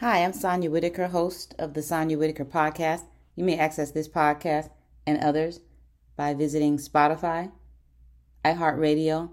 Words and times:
Hi, 0.00 0.24
I'm 0.24 0.32
Sonia 0.32 0.70
Whitaker, 0.70 1.08
host 1.08 1.54
of 1.58 1.74
the 1.74 1.82
Sonia 1.82 2.16
Whitaker 2.16 2.46
podcast. 2.46 3.02
You 3.36 3.44
may 3.44 3.58
access 3.58 3.90
this 3.90 4.08
podcast 4.08 4.70
and 5.06 5.22
others 5.22 5.60
by 6.16 6.32
visiting 6.32 6.78
Spotify, 6.78 7.52
iHeartRadio, 8.42 9.28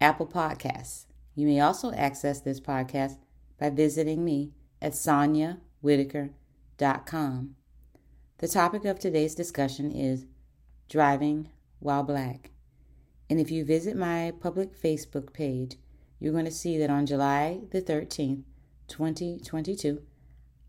Apple 0.00 0.28
Podcasts. 0.28 1.06
You 1.34 1.48
may 1.48 1.58
also 1.58 1.90
access 1.90 2.40
this 2.40 2.60
podcast 2.60 3.16
by 3.58 3.70
visiting 3.70 4.24
me 4.24 4.52
at 4.80 4.92
soniawhitaker.com. 4.92 7.56
The 8.38 8.48
topic 8.48 8.84
of 8.84 9.00
today's 9.00 9.34
discussion 9.34 9.90
is 9.90 10.26
driving 10.88 11.48
while 11.80 12.04
black. 12.04 12.52
And 13.28 13.40
if 13.40 13.50
you 13.50 13.64
visit 13.64 13.96
my 13.96 14.32
public 14.38 14.80
Facebook 14.80 15.32
page, 15.32 15.74
you're 16.20 16.32
going 16.32 16.44
to 16.44 16.52
see 16.52 16.78
that 16.78 16.90
on 16.90 17.04
July 17.04 17.62
the 17.72 17.82
13th, 17.82 18.44
2022, 18.88 20.02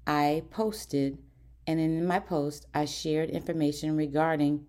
I 0.08 0.44
posted, 0.50 1.18
and 1.68 1.80
in 1.80 2.06
my 2.06 2.20
post, 2.20 2.66
I 2.74 2.86
shared 2.86 3.30
information 3.30 3.96
regarding 3.96 4.68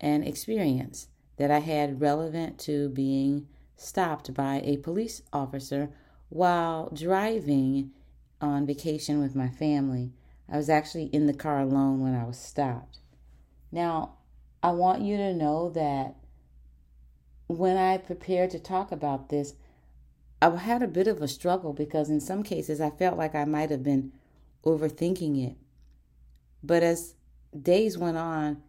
an 0.00 0.22
experience 0.22 1.08
that 1.36 1.50
I 1.50 1.60
had 1.60 2.00
relevant 2.00 2.58
to 2.60 2.88
being 2.90 3.48
stopped 3.76 4.32
by 4.34 4.60
a 4.64 4.78
police 4.78 5.22
officer 5.32 5.90
while 6.28 6.90
driving 6.90 7.92
on 8.40 8.66
vacation 8.66 9.20
with 9.20 9.34
my 9.34 9.48
family. 9.48 10.12
I 10.48 10.56
was 10.56 10.70
actually 10.70 11.06
in 11.06 11.26
the 11.26 11.34
car 11.34 11.60
alone 11.60 12.00
when 12.00 12.14
I 12.14 12.24
was 12.24 12.38
stopped. 12.38 13.00
Now, 13.72 14.16
I 14.62 14.70
want 14.72 15.02
you 15.02 15.16
to 15.16 15.34
know 15.34 15.70
that 15.70 16.16
when 17.46 17.76
I 17.76 17.98
prepared 17.98 18.50
to 18.50 18.58
talk 18.58 18.90
about 18.90 19.28
this, 19.28 19.54
I 20.40 20.54
had 20.54 20.82
a 20.82 20.88
bit 20.88 21.08
of 21.08 21.22
a 21.22 21.28
struggle 21.28 21.72
because 21.72 22.10
in 22.10 22.20
some 22.20 22.42
cases 22.42 22.80
I 22.80 22.90
felt 22.90 23.16
like 23.16 23.34
I 23.34 23.44
might 23.44 23.70
have 23.70 23.82
been 23.82 24.12
overthinking 24.64 25.44
it. 25.46 25.56
But 26.62 26.82
as 26.82 27.14
days 27.58 27.96
went 27.96 28.16
on, 28.16 28.62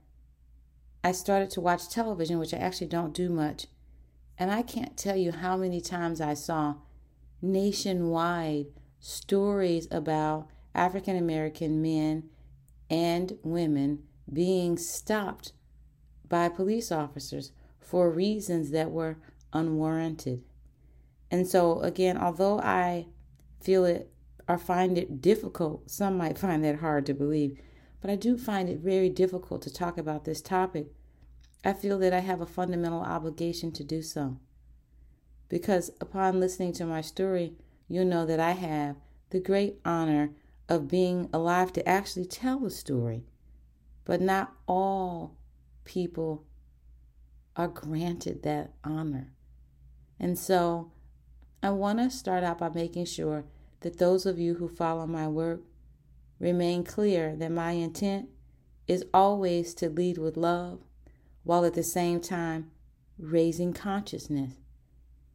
I 1.03 1.11
started 1.11 1.50
to 1.52 1.61
watch 1.61 1.89
television, 1.89 2.39
which 2.39 2.53
I 2.53 2.58
actually 2.58 2.88
don't 2.88 3.14
do 3.14 3.30
much. 3.30 3.67
And 4.38 4.52
I 4.52 4.61
can't 4.61 4.95
tell 4.95 5.16
you 5.16 5.31
how 5.31 5.58
many 5.58 5.81
times 5.81 6.22
I 6.22 6.36
saw 6.36 6.75
nationwide 7.42 8.67
stories 8.99 9.88
about 9.92 10.47
African 10.73 11.16
American 11.16 11.81
men 11.81 12.30
and 12.89 13.38
women 13.44 14.03
being 14.31 14.77
stopped 14.77 15.53
by 16.27 16.49
police 16.49 16.92
officers 16.92 17.52
for 17.80 18.11
reasons 18.11 18.72
that 18.72 18.92
were 18.92 19.17
unwarranted. 19.53 20.44
And 21.30 21.47
so, 21.47 21.80
again, 21.81 22.17
although 22.17 22.59
I 22.59 23.08
feel 23.61 23.86
it 23.86 24.11
or 24.47 24.58
find 24.58 24.97
it 24.97 25.22
difficult, 25.22 25.89
some 25.89 26.17
might 26.17 26.38
find 26.39 26.64
that 26.64 26.80
hard 26.80 27.06
to 27.08 27.14
believe, 27.14 27.59
but 28.02 28.09
I 28.09 28.16
do 28.16 28.38
find 28.38 28.70
it 28.70 28.80
very 28.80 29.09
difficult 29.09 29.61
to 29.64 29.73
talk 29.73 29.98
about 29.98 30.25
this 30.25 30.42
topic. 30.42 30.88
I 31.66 31.73
feel 31.73 32.00
that 32.00 32.14
I 32.14 32.20
have 32.20 32.39
a 32.39 32.45
fundamental 32.45 33.02
obligation 33.02 33.72
to 33.73 33.83
do 33.83 34.02
so. 34.02 34.38
Because 35.50 35.92
upon 36.00 36.39
listening 36.39 36.73
to 36.73 36.86
my 36.86 37.02
story, 37.02 37.53
you'll 37.88 38.05
know 38.05 38.25
that 38.25 38.39
I 38.39 38.52
have 38.52 38.98
the 39.30 39.39
great 39.39 39.80
honor 39.83 40.31
of 40.70 40.88
being 40.88 41.30
alive 41.33 41.73
to 41.73 41.88
actually 41.88 42.25
tell 42.25 42.59
the 42.59 42.70
story. 42.70 43.23
But 44.05 44.22
not 44.22 44.53
all 44.67 45.38
people 45.83 46.45
are 47.55 47.67
granted 47.67 48.44
that 48.44 48.73
honor. 48.83 49.33
And 50.20 50.38
so 50.38 50.92
I 51.61 51.72
want 51.72 52.00
to 52.00 52.09
start 52.09 52.44
out 52.44 52.59
by 52.59 52.69
making 52.69 53.05
sure 53.05 53.45
that 53.81 53.97
those 53.97 54.25
of 54.25 54.39
you 54.39 54.55
who 54.55 54.67
follow 54.67 55.08
my 55.08 55.27
work 55.27 55.61
remain 56.39 56.83
clear 56.83 57.36
that 57.36 57.52
my 57.52 57.72
intent 57.72 58.30
is 58.88 59.05
always 59.14 59.73
to 59.75 59.89
lead 59.89 60.17
with 60.17 60.38
love 60.38 60.81
while 61.44 61.66
at 61.66 61.73
the 61.73 61.83
same 61.83 62.22
time 62.22 62.72
raising 63.17 63.73
consciousness. 63.73 64.54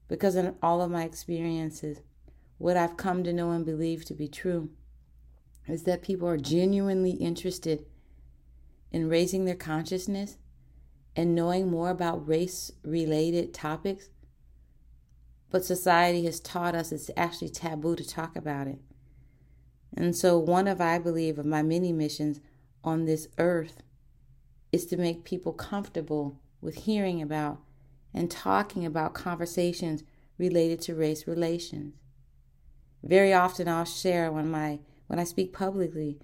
Because 0.09 0.37
in 0.37 0.55
all 0.63 0.81
of 0.81 0.91
my 0.91 1.05
experiences, 1.05 2.01
what 2.59 2.77
I've 2.77 2.97
come 2.97 3.25
to 3.25 3.33
know 3.33 3.51
and 3.51 3.65
believe 3.65 4.05
to 4.05 4.15
be 4.15 4.29
true 4.29 4.71
is 5.67 5.85
that 5.85 6.03
people 6.03 6.29
are 6.29 6.37
genuinely 6.37 7.13
interested 7.13 7.85
in 8.91 9.09
raising 9.09 9.45
their 9.45 9.57
consciousness 9.57 10.37
and 11.17 11.35
knowing 11.35 11.71
more 11.71 11.91
about 11.91 12.29
race 12.29 12.71
related 12.85 13.53
topics 13.53 14.11
but 15.53 15.67
society 15.67 16.25
has 16.25 16.41
taught 16.41 16.75
us 16.75 16.91
it's 16.91 17.11
actually 17.15 17.51
taboo 17.51 17.95
to 17.95 18.09
talk 18.09 18.35
about 18.35 18.67
it. 18.67 18.79
And 19.95 20.17
so, 20.17 20.39
one 20.39 20.67
of, 20.67 20.81
I 20.81 20.99
believe, 20.99 21.39
of 21.39 21.45
my 21.45 21.63
many 21.63 21.93
missions 21.93 22.41
on 22.83 23.05
this 23.05 23.29
earth 23.37 23.83
is 24.73 24.87
to 24.87 24.97
make 24.97 25.25
people 25.25 25.53
comfortable 25.53 26.41
with 26.63 26.87
hearing 26.87 27.21
about 27.21 27.61
and 28.15 28.31
talking 28.31 28.87
about 28.87 29.13
conversations 29.13 30.03
related 30.39 30.81
to 30.81 30.95
race 30.95 31.27
relations. 31.27 31.93
Very 33.03 33.35
often 33.35 33.69
I'll 33.69 33.85
share 33.85 34.33
when 34.33 34.51
my 34.51 34.81
when 35.07 35.19
I 35.19 35.25
speak 35.25 35.53
publicly 35.53 36.19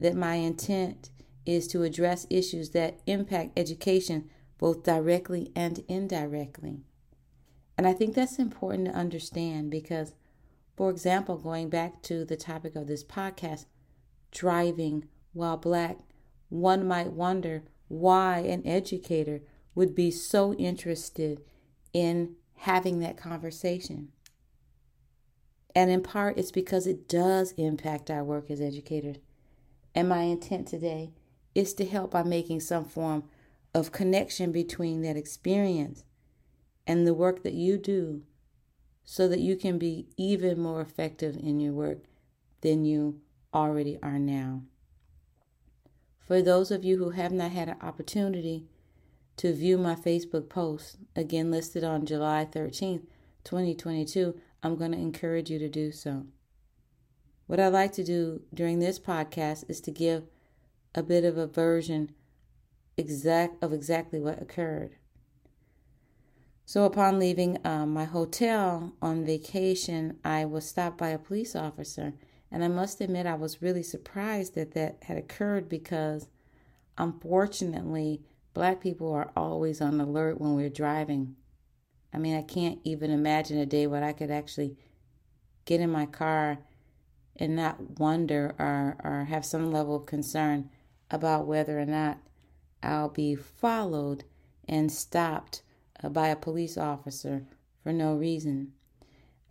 that 0.00 0.16
my 0.16 0.36
intent 0.36 1.10
is 1.44 1.68
to 1.68 1.82
address 1.82 2.26
issues 2.30 2.70
that 2.70 3.00
impact 3.06 3.58
education 3.58 4.30
both 4.56 4.84
directly 4.84 5.52
and 5.54 5.84
indirectly. 5.88 6.84
And 7.80 7.88
I 7.88 7.94
think 7.94 8.14
that's 8.14 8.38
important 8.38 8.88
to 8.88 8.94
understand 8.94 9.70
because, 9.70 10.12
for 10.76 10.90
example, 10.90 11.38
going 11.38 11.70
back 11.70 12.02
to 12.02 12.26
the 12.26 12.36
topic 12.36 12.76
of 12.76 12.86
this 12.86 13.02
podcast, 13.02 13.64
driving 14.30 15.08
while 15.32 15.56
black, 15.56 15.96
one 16.50 16.86
might 16.86 17.12
wonder 17.14 17.62
why 17.88 18.40
an 18.40 18.66
educator 18.66 19.40
would 19.74 19.94
be 19.94 20.10
so 20.10 20.52
interested 20.56 21.40
in 21.94 22.34
having 22.56 22.98
that 22.98 23.16
conversation. 23.16 24.08
And 25.74 25.90
in 25.90 26.02
part, 26.02 26.36
it's 26.36 26.52
because 26.52 26.86
it 26.86 27.08
does 27.08 27.52
impact 27.52 28.10
our 28.10 28.22
work 28.22 28.50
as 28.50 28.60
educators. 28.60 29.16
And 29.94 30.06
my 30.06 30.24
intent 30.24 30.68
today 30.68 31.12
is 31.54 31.72
to 31.72 31.86
help 31.86 32.10
by 32.10 32.24
making 32.24 32.60
some 32.60 32.84
form 32.84 33.24
of 33.72 33.90
connection 33.90 34.52
between 34.52 35.00
that 35.00 35.16
experience 35.16 36.04
and 36.90 37.06
the 37.06 37.14
work 37.14 37.44
that 37.44 37.54
you 37.54 37.78
do 37.78 38.20
so 39.04 39.28
that 39.28 39.38
you 39.38 39.54
can 39.54 39.78
be 39.78 40.08
even 40.16 40.60
more 40.60 40.80
effective 40.80 41.36
in 41.36 41.60
your 41.60 41.72
work 41.72 41.98
than 42.62 42.84
you 42.84 43.20
already 43.54 43.96
are 44.02 44.18
now. 44.18 44.60
For 46.18 46.42
those 46.42 46.72
of 46.72 46.84
you 46.84 46.98
who 46.98 47.10
have 47.10 47.30
not 47.30 47.52
had 47.52 47.68
an 47.68 47.76
opportunity 47.80 48.64
to 49.36 49.54
view 49.54 49.78
my 49.78 49.94
Facebook 49.94 50.48
post, 50.48 50.96
again 51.14 51.52
listed 51.52 51.84
on 51.84 52.06
July 52.06 52.44
13th, 52.50 53.06
2022, 53.44 54.34
I'm 54.64 54.74
going 54.74 54.90
to 54.90 54.98
encourage 54.98 55.48
you 55.48 55.60
to 55.60 55.68
do 55.68 55.92
so. 55.92 56.26
What 57.46 57.60
I 57.60 57.68
like 57.68 57.92
to 57.92 58.04
do 58.04 58.42
during 58.52 58.80
this 58.80 58.98
podcast 58.98 59.62
is 59.68 59.80
to 59.82 59.92
give 59.92 60.24
a 60.92 61.04
bit 61.04 61.24
of 61.24 61.38
a 61.38 61.46
version 61.46 62.10
exact 62.96 63.62
of 63.62 63.72
exactly 63.72 64.18
what 64.18 64.42
occurred. 64.42 64.96
So, 66.70 66.84
upon 66.84 67.18
leaving 67.18 67.58
um, 67.64 67.92
my 67.92 68.04
hotel 68.04 68.92
on 69.02 69.24
vacation, 69.24 70.18
I 70.24 70.44
was 70.44 70.68
stopped 70.68 70.98
by 70.98 71.08
a 71.08 71.18
police 71.18 71.56
officer. 71.56 72.14
And 72.48 72.62
I 72.62 72.68
must 72.68 73.00
admit, 73.00 73.26
I 73.26 73.34
was 73.34 73.60
really 73.60 73.82
surprised 73.82 74.54
that 74.54 74.70
that 74.74 75.02
had 75.02 75.16
occurred 75.16 75.68
because, 75.68 76.28
unfortunately, 76.96 78.22
black 78.54 78.80
people 78.80 79.12
are 79.12 79.32
always 79.34 79.80
on 79.80 80.00
alert 80.00 80.40
when 80.40 80.54
we're 80.54 80.70
driving. 80.70 81.34
I 82.14 82.18
mean, 82.18 82.36
I 82.36 82.42
can't 82.42 82.78
even 82.84 83.10
imagine 83.10 83.58
a 83.58 83.66
day 83.66 83.88
where 83.88 84.04
I 84.04 84.12
could 84.12 84.30
actually 84.30 84.76
get 85.64 85.80
in 85.80 85.90
my 85.90 86.06
car 86.06 86.58
and 87.34 87.56
not 87.56 87.98
wonder 87.98 88.54
or, 88.60 88.96
or 89.02 89.24
have 89.24 89.44
some 89.44 89.72
level 89.72 89.96
of 89.96 90.06
concern 90.06 90.70
about 91.10 91.48
whether 91.48 91.80
or 91.80 91.86
not 91.86 92.18
I'll 92.80 93.08
be 93.08 93.34
followed 93.34 94.22
and 94.68 94.92
stopped 94.92 95.62
uh, 95.62 95.69
Uh, 96.02 96.08
by 96.08 96.28
a 96.28 96.36
police 96.36 96.78
officer 96.78 97.44
for 97.82 97.92
no 97.92 98.14
reason. 98.14 98.72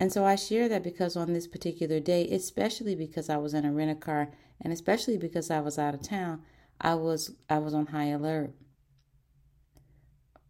And 0.00 0.12
so 0.12 0.24
I 0.24 0.34
share 0.34 0.68
that 0.68 0.82
because 0.82 1.16
on 1.16 1.32
this 1.32 1.46
particular 1.46 2.00
day, 2.00 2.26
especially 2.28 2.94
because 2.94 3.28
I 3.28 3.36
was 3.36 3.54
in 3.54 3.64
a 3.64 3.72
rent 3.72 3.90
a 3.90 3.94
car 3.94 4.30
and 4.60 4.72
especially 4.72 5.16
because 5.16 5.50
I 5.50 5.60
was 5.60 5.78
out 5.78 5.94
of 5.94 6.02
town, 6.02 6.42
I 6.80 6.94
was 6.94 7.32
I 7.48 7.58
was 7.58 7.74
on 7.74 7.86
high 7.86 8.08
alert. 8.08 8.52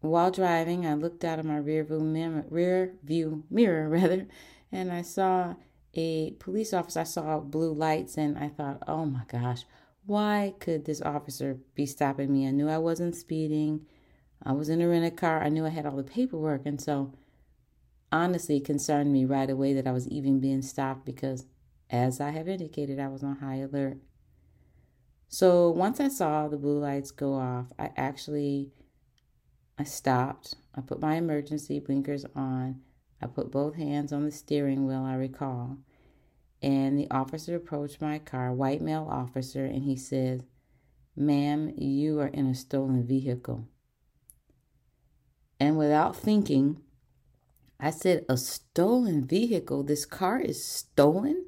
While 0.01 0.31
driving, 0.31 0.87
I 0.87 0.95
looked 0.95 1.25
out 1.25 1.39
of 1.39 1.45
my 1.45 1.59
rear 1.59 1.85
view 1.85 2.01
mirror, 2.01 2.47
rear 2.49 2.95
view 3.03 3.45
mirror 3.51 3.89
rather, 3.91 4.27
and 4.73 4.91
I 4.91 5.03
saw 5.03 5.55
a 5.95 6.31
police 6.39 6.73
officer. 6.73 7.01
I 7.01 7.05
saw 7.05 7.41
blue 7.41 7.75
lights 7.75 8.17
and 8.17 8.39
I 8.39 8.49
thought, 8.49 8.83
"Oh 8.87 9.05
my 9.05 9.25
gosh, 9.29 9.65
why 10.07 10.55
could 10.61 10.85
this 10.87 11.03
officer 11.03 11.59
be 11.75 11.85
stopping 11.85 12.33
me? 12.33 12.47
I 12.47 12.53
knew 12.53 12.69
I 12.69 12.79
wasn't 12.79 13.17
speeding. 13.17 13.87
I 14.43 14.53
was 14.53 14.69
in 14.69 14.81
a 14.81 14.89
rented 14.89 15.17
car. 15.17 15.43
I 15.43 15.49
knew 15.49 15.67
I 15.67 15.71
had 15.71 15.87
all 15.87 15.97
the 15.97 16.03
paperwork. 16.03 16.63
And 16.65 16.81
so, 16.81 17.13
honestly, 18.11 18.57
it 18.57 18.65
concerned 18.65 19.13
me 19.13 19.25
right 19.25 19.51
away 19.51 19.75
that 19.75 19.87
I 19.87 19.93
was 19.93 20.09
even 20.09 20.41
being 20.41 20.63
stopped 20.63 21.05
because 21.05 21.47
as 21.91 22.21
I 22.21 22.31
have 22.31 22.49
indicated, 22.49 22.99
I 22.99 23.09
was 23.09 23.23
on 23.23 23.37
high 23.37 23.57
alert. 23.57 23.99
So 25.29 25.71
once 25.71 26.01
I 26.01 26.09
saw 26.09 26.49
the 26.49 26.57
blue 26.57 26.81
lights 26.81 27.11
go 27.11 27.35
off, 27.35 27.67
I 27.79 27.91
actually 27.97 28.73
I 29.79 29.85
stopped. 29.85 30.57
I 30.75 30.81
put 30.81 31.01
my 31.01 31.15
emergency 31.15 31.81
blinkers 31.81 32.27
on. 32.35 32.81
I 33.23 33.27
put 33.27 33.51
both 33.51 33.77
hands 33.77 34.13
on 34.13 34.25
the 34.25 34.31
steering 34.31 34.87
wheel, 34.87 35.05
I 35.05 35.15
recall. 35.15 35.79
And 36.63 36.99
the 36.99 37.11
officer 37.11 37.57
approached 37.57 38.01
my 38.01 38.19
car, 38.19 38.53
white 38.53 38.83
male 38.83 39.07
officer, 39.11 39.65
and 39.65 39.85
he 39.85 39.97
says, 39.97 40.43
Ma'am, 41.17 41.73
you 41.77 42.21
are 42.21 42.29
in 42.29 42.47
a 42.47 42.55
stolen 42.55 43.07
vehicle. 43.07 43.69
And 45.61 45.77
without 45.77 46.17
thinking, 46.17 46.81
I 47.79 47.91
said, 47.91 48.25
A 48.29 48.39
stolen 48.39 49.27
vehicle? 49.27 49.83
This 49.83 50.07
car 50.07 50.41
is 50.41 50.65
stolen? 50.65 51.45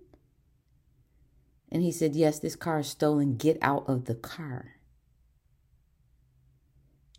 And 1.71 1.83
he 1.83 1.91
said, 1.91 2.15
Yes, 2.15 2.39
this 2.39 2.55
car 2.55 2.81
is 2.81 2.89
stolen. 2.89 3.37
Get 3.37 3.57
out 3.63 3.89
of 3.89 4.05
the 4.05 4.15
car. 4.15 4.77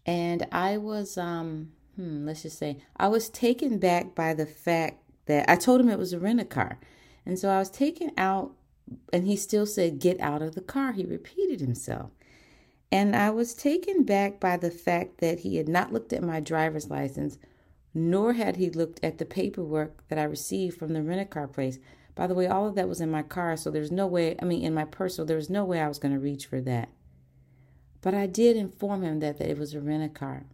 And 0.05 0.45
I 0.51 0.77
was, 0.77 1.17
um, 1.17 1.71
hmm, 1.95 2.27
let's 2.27 2.43
just 2.43 2.59
say, 2.59 2.83
I 2.95 3.07
was 3.07 3.29
taken 3.29 3.79
back 3.79 4.13
by 4.13 4.35
the 4.35 4.45
fact 4.45 5.01
that 5.25 5.49
I 5.49 5.55
told 5.55 5.81
him 5.81 5.89
it 5.89 5.97
was 5.97 6.13
a 6.13 6.19
rent 6.19 6.41
a 6.41 6.45
car. 6.45 6.79
And 7.25 7.39
so 7.39 7.49
I 7.49 7.57
was 7.57 7.69
taken 7.71 8.11
out, 8.17 8.51
and 9.11 9.25
he 9.25 9.35
still 9.35 9.65
said, 9.65 9.99
Get 9.99 10.19
out 10.19 10.43
of 10.43 10.53
the 10.53 10.61
car. 10.61 10.91
He 10.91 11.05
repeated 11.05 11.59
himself. 11.59 12.11
And 12.93 13.15
I 13.15 13.31
was 13.31 13.55
taken 13.55 14.03
back 14.03 14.39
by 14.39 14.55
the 14.55 14.69
fact 14.69 15.17
that 15.17 15.39
he 15.39 15.55
had 15.55 15.67
not 15.67 15.91
looked 15.91 16.13
at 16.13 16.21
my 16.21 16.39
driver's 16.39 16.91
license, 16.91 17.39
nor 17.91 18.33
had 18.33 18.57
he 18.57 18.69
looked 18.69 19.03
at 19.03 19.17
the 19.17 19.25
paperwork 19.25 20.07
that 20.09 20.19
I 20.19 20.23
received 20.25 20.77
from 20.77 20.93
the 20.93 21.01
rent 21.01 21.19
a 21.19 21.25
car 21.25 21.47
place. 21.47 21.79
By 22.13 22.27
the 22.27 22.35
way, 22.35 22.45
all 22.45 22.67
of 22.67 22.75
that 22.75 22.87
was 22.87 23.01
in 23.01 23.09
my 23.09 23.23
car, 23.23 23.57
so 23.57 23.71
there's 23.71 23.91
no 23.91 24.05
way, 24.05 24.35
I 24.39 24.45
mean, 24.45 24.61
in 24.61 24.75
my 24.75 24.85
purse, 24.85 25.15
so 25.15 25.25
there 25.25 25.37
was 25.37 25.49
no 25.49 25.65
way 25.65 25.81
I 25.81 25.87
was 25.87 25.97
going 25.97 26.13
to 26.13 26.19
reach 26.19 26.45
for 26.45 26.61
that. 26.61 26.89
But 28.01 28.13
I 28.13 28.27
did 28.27 28.57
inform 28.57 29.01
him 29.01 29.21
that, 29.21 29.39
that 29.39 29.49
it 29.49 29.57
was 29.57 29.73
a 29.73 29.81
rent 29.81 30.03
a 30.03 30.09
car. 30.09 30.45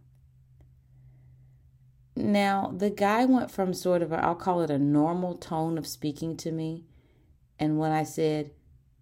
Now, 2.16 2.72
the 2.74 2.88
guy 2.88 3.26
went 3.26 3.50
from 3.50 3.74
sort 3.74 4.00
of, 4.00 4.14
i 4.14 4.16
I'll 4.16 4.34
call 4.34 4.62
it 4.62 4.70
a 4.70 4.78
normal 4.78 5.34
tone 5.34 5.76
of 5.76 5.86
speaking 5.86 6.38
to 6.38 6.52
me. 6.52 6.86
And 7.58 7.78
when 7.78 7.92
I 7.92 8.04
said, 8.04 8.52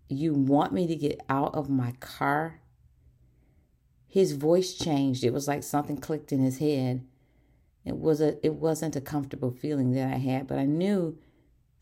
You 0.08 0.35
want 0.35 0.73
me 0.73 0.88
to 0.88 0.96
get 0.96 1.20
out 1.29 1.55
of 1.55 1.70
my 1.70 1.93
car? 2.00 2.62
His 4.09 4.33
voice 4.33 4.75
changed. 4.75 5.23
It 5.23 5.33
was 5.33 5.47
like 5.47 5.63
something 5.63 5.99
clicked 5.99 6.33
in 6.33 6.41
his 6.41 6.59
head. 6.59 7.07
It 7.85 7.97
was 7.97 8.21
a 8.21 8.45
it 8.45 8.55
wasn't 8.55 8.97
a 8.97 9.01
comfortable 9.01 9.51
feeling 9.51 9.93
that 9.93 10.13
I 10.13 10.17
had, 10.17 10.47
but 10.47 10.59
I 10.59 10.65
knew 10.65 11.19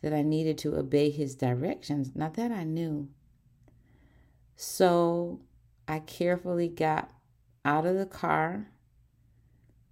that 0.03 0.13
I 0.13 0.23
needed 0.23 0.59
to 0.59 0.77
obey 0.77 1.11
his 1.11 1.35
directions. 1.35 2.13
Not 2.15 2.35
that 2.35 2.51
I 2.51 2.65
knew. 2.65 3.09
So 4.57 5.41
I 5.87 6.01
carefully 6.01 6.69
got 6.69 7.11
out 7.65 7.87
of 7.87 7.97
the 7.97 8.07
car. 8.07 8.69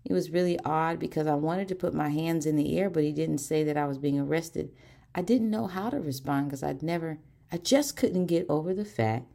It 0.05 0.13
was 0.13 0.31
really 0.31 0.59
odd 0.65 0.99
because 0.99 1.27
I 1.27 1.35
wanted 1.35 1.69
to 1.69 1.75
put 1.75 1.95
my 1.95 2.11
hands 2.11 2.47
in 2.47 2.57
the 2.57 2.79
air, 2.79 2.91
but 2.91 3.05
he 3.05 3.13
didn't 3.13 3.39
say 3.39 3.65
that 3.65 3.77
I 3.77 3.87
was 3.87 3.99
being 3.99 4.19
arrested. 4.19 4.71
I 5.15 5.23
didn't 5.23 5.51
know 5.51 5.67
how 5.67 5.91
to 5.91 6.01
respond 6.01 6.47
because 6.47 6.63
I'd 6.63 6.83
never, 6.83 7.19
I 7.51 7.57
just 7.59 7.97
couldn't 7.97 8.27
get 8.27 8.47
over 8.49 8.75
the 8.75 8.85
fact 8.85 9.27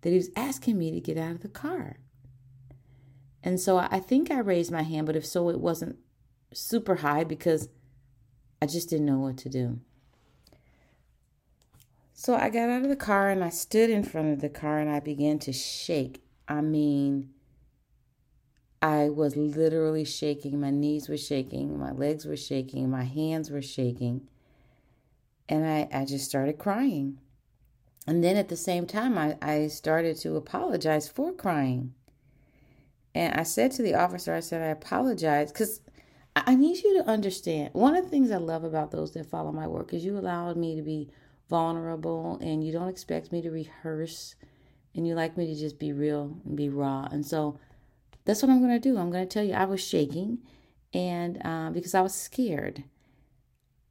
that 0.00 0.10
he 0.10 0.16
was 0.16 0.30
asking 0.36 0.78
me 0.78 0.90
to 0.92 1.00
get 1.00 1.18
out 1.18 1.32
of 1.32 1.42
the 1.42 1.48
car. 1.48 1.98
And 3.44 3.60
so 3.60 3.76
I 3.76 4.00
think 4.00 4.30
I 4.30 4.38
raised 4.38 4.72
my 4.72 4.82
hand, 4.82 5.06
but 5.06 5.16
if 5.16 5.26
so, 5.26 5.50
it 5.50 5.60
wasn't 5.60 5.98
super 6.54 6.96
high 6.96 7.24
because 7.24 7.68
I 8.62 8.66
just 8.66 8.88
didn't 8.88 9.04
know 9.04 9.18
what 9.18 9.36
to 9.38 9.50
do. 9.50 9.80
So 12.14 12.34
I 12.34 12.48
got 12.48 12.70
out 12.70 12.82
of 12.82 12.88
the 12.88 12.96
car 12.96 13.28
and 13.28 13.44
I 13.44 13.50
stood 13.50 13.90
in 13.90 14.02
front 14.02 14.32
of 14.32 14.40
the 14.40 14.48
car 14.48 14.78
and 14.78 14.88
I 14.88 14.98
began 14.98 15.38
to 15.40 15.52
shake. 15.52 16.22
I 16.48 16.62
mean, 16.62 17.34
I 18.80 19.10
was 19.10 19.36
literally 19.36 20.06
shaking. 20.06 20.58
My 20.58 20.70
knees 20.70 21.10
were 21.10 21.18
shaking, 21.18 21.78
my 21.78 21.92
legs 21.92 22.24
were 22.24 22.36
shaking, 22.36 22.90
my 22.90 23.04
hands 23.04 23.50
were 23.50 23.62
shaking. 23.62 24.26
And 25.50 25.66
I, 25.66 25.88
I 25.92 26.06
just 26.06 26.24
started 26.24 26.58
crying. 26.58 27.18
And 28.06 28.24
then 28.24 28.36
at 28.36 28.48
the 28.48 28.56
same 28.56 28.86
time, 28.86 29.18
I, 29.18 29.36
I 29.42 29.66
started 29.66 30.16
to 30.18 30.36
apologize 30.36 31.08
for 31.08 31.32
crying. 31.32 31.92
And 33.14 33.34
I 33.34 33.44
said 33.44 33.70
to 33.72 33.82
the 33.82 33.94
officer, 33.94 34.34
I 34.34 34.40
said, 34.40 34.62
I 34.62 34.66
apologize 34.66 35.52
because 35.52 35.80
I 36.34 36.54
need 36.54 36.82
you 36.82 37.02
to 37.02 37.08
understand. 37.08 37.70
One 37.72 37.94
of 37.94 38.04
the 38.04 38.10
things 38.10 38.30
I 38.30 38.38
love 38.38 38.64
about 38.64 38.90
those 38.90 39.12
that 39.12 39.26
follow 39.26 39.52
my 39.52 39.68
work 39.68 39.94
is 39.94 40.04
you 40.04 40.18
allowed 40.18 40.56
me 40.56 40.74
to 40.74 40.82
be 40.82 41.10
vulnerable 41.48 42.38
and 42.40 42.66
you 42.66 42.72
don't 42.72 42.88
expect 42.88 43.30
me 43.30 43.40
to 43.42 43.50
rehearse 43.50 44.34
and 44.94 45.06
you 45.06 45.14
like 45.14 45.36
me 45.36 45.46
to 45.46 45.54
just 45.54 45.78
be 45.78 45.92
real 45.92 46.36
and 46.44 46.56
be 46.56 46.68
raw. 46.68 47.06
And 47.10 47.24
so 47.24 47.58
that's 48.24 48.42
what 48.42 48.50
I'm 48.50 48.60
going 48.60 48.72
to 48.72 48.80
do. 48.80 48.98
I'm 48.98 49.10
going 49.10 49.26
to 49.26 49.32
tell 49.32 49.44
you 49.44 49.54
I 49.54 49.64
was 49.64 49.84
shaking 49.84 50.38
and 50.92 51.40
uh, 51.44 51.70
because 51.70 51.94
I 51.94 52.00
was 52.00 52.14
scared. 52.14 52.84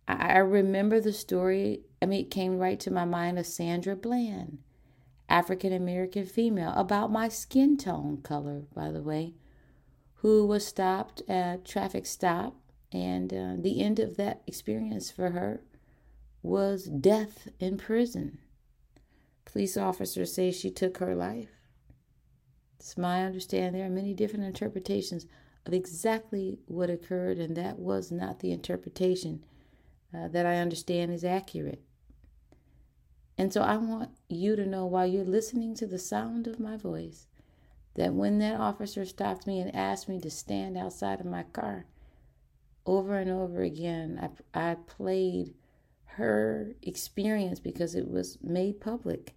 I, 0.07 0.33
I 0.33 0.37
remember 0.39 0.99
the 0.99 1.13
story. 1.13 1.81
I 2.01 2.05
mean, 2.05 2.21
it 2.25 2.31
came 2.31 2.57
right 2.57 2.79
to 2.81 2.91
my 2.91 3.05
mind 3.05 3.39
of 3.39 3.45
Sandra 3.45 3.95
Bland, 3.95 4.59
African 5.33 5.74
American 5.74 6.27
female, 6.27 6.74
about 6.75 7.12
my 7.12 7.27
skin 7.27 7.75
tone 7.75 8.21
color, 8.21 8.65
by 8.75 8.91
the 8.91 9.01
way, 9.01 9.33
who 10.18 10.45
was 10.45 10.63
stopped 10.63 11.24
at 11.27 11.65
traffic 11.65 12.06
stop. 12.06 12.56
And 12.91 13.33
uh, 13.33 13.56
the 13.57 13.81
end 13.81 13.97
of 13.97 14.15
that 14.18 14.44
experience 14.45 15.09
for 15.09 15.31
her 15.31 15.63
was 16.44 16.85
death 16.85 17.47
in 17.59 17.77
prison. 17.77 18.38
Police 19.45 19.75
officers 19.75 20.31
say 20.31 20.51
she 20.51 20.69
took 20.69 21.00
her 21.00 21.15
life. 21.15 21.50
It's 22.77 22.95
my 22.95 23.25
understanding 23.25 23.74
there 23.74 23.88
are 23.88 23.89
many 23.89 24.13
different 24.13 24.45
interpretations 24.45 25.25
of 25.65 25.74
exactly 25.74 26.59
what 26.68 26.91
occurred, 26.91 27.39
and 27.39 27.57
that 27.57 27.79
was 27.79 28.12
not 28.12 28.39
the 28.39 28.51
interpretation 28.51 29.44
uh, 30.15 30.27
that 30.27 30.45
I 30.45 30.57
understand 30.57 31.12
is 31.12 31.24
accurate. 31.25 31.81
And 33.38 33.51
so 33.51 33.62
I 33.62 33.77
want 33.77 34.12
you 34.30 34.56
to 34.56 34.65
know 34.65 34.85
while 34.85 35.07
you're 35.07 35.24
listening 35.24 35.74
to 35.75 35.88
the 35.88 36.00
sound 36.00 36.47
of 36.47 36.59
my 36.59 36.77
voice 36.77 37.27
that 37.95 38.13
when 38.13 38.39
that 38.39 38.59
officer 38.59 39.06
stopped 39.06 39.47
me 39.47 39.59
and 39.59 39.75
asked 39.75 40.09
me 40.09 40.19
to 40.19 40.30
stand 40.30 40.77
outside 40.77 41.19
of 41.19 41.25
my 41.25 41.44
car, 41.44 41.85
over 42.85 43.18
and 43.18 43.30
over 43.30 43.62
again, 43.62 44.30
I, 44.53 44.71
I 44.71 44.75
played 44.75 45.53
her 46.06 46.75
experience 46.81 47.59
because 47.59 47.95
it 47.95 48.09
was 48.09 48.38
made 48.41 48.81
public 48.81 49.33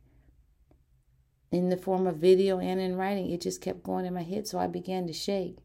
in 1.50 1.70
the 1.70 1.76
form 1.76 2.06
of 2.06 2.16
video 2.16 2.58
and 2.58 2.80
in 2.80 2.96
writing. 2.96 3.30
It 3.30 3.40
just 3.40 3.60
kept 3.60 3.82
going 3.82 4.04
in 4.04 4.14
my 4.14 4.22
head, 4.22 4.46
so 4.46 4.58
I 4.58 4.66
began 4.66 5.06
to 5.06 5.12
shake. 5.12 5.58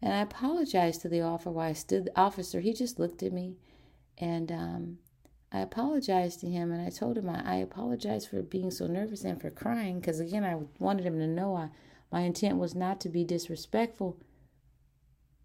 And 0.00 0.12
I 0.12 0.20
apologized 0.20 1.02
to 1.02 1.08
the 1.08 1.22
officer 1.22 1.50
Why 1.50 1.68
I 1.68 1.72
stood. 1.72 2.06
The 2.06 2.20
officer, 2.20 2.60
he 2.60 2.72
just 2.72 2.98
looked 2.98 3.22
at 3.22 3.32
me, 3.32 3.56
and 4.18 4.52
um, 4.52 4.98
I 5.52 5.60
apologized 5.60 6.40
to 6.40 6.48
him, 6.48 6.72
and 6.72 6.84
I 6.84 6.90
told 6.90 7.16
him 7.16 7.28
I, 7.28 7.42
I 7.44 7.56
apologized 7.56 8.28
for 8.28 8.42
being 8.42 8.70
so 8.70 8.86
nervous 8.86 9.24
and 9.24 9.40
for 9.40 9.50
crying, 9.50 10.00
because 10.00 10.20
again, 10.20 10.44
I 10.44 10.58
wanted 10.78 11.06
him 11.06 11.18
to 11.18 11.26
know 11.26 11.56
I, 11.56 11.68
my 12.10 12.20
intent 12.22 12.58
was 12.58 12.74
not 12.74 13.00
to 13.02 13.08
be 13.08 13.24
disrespectful, 13.24 14.18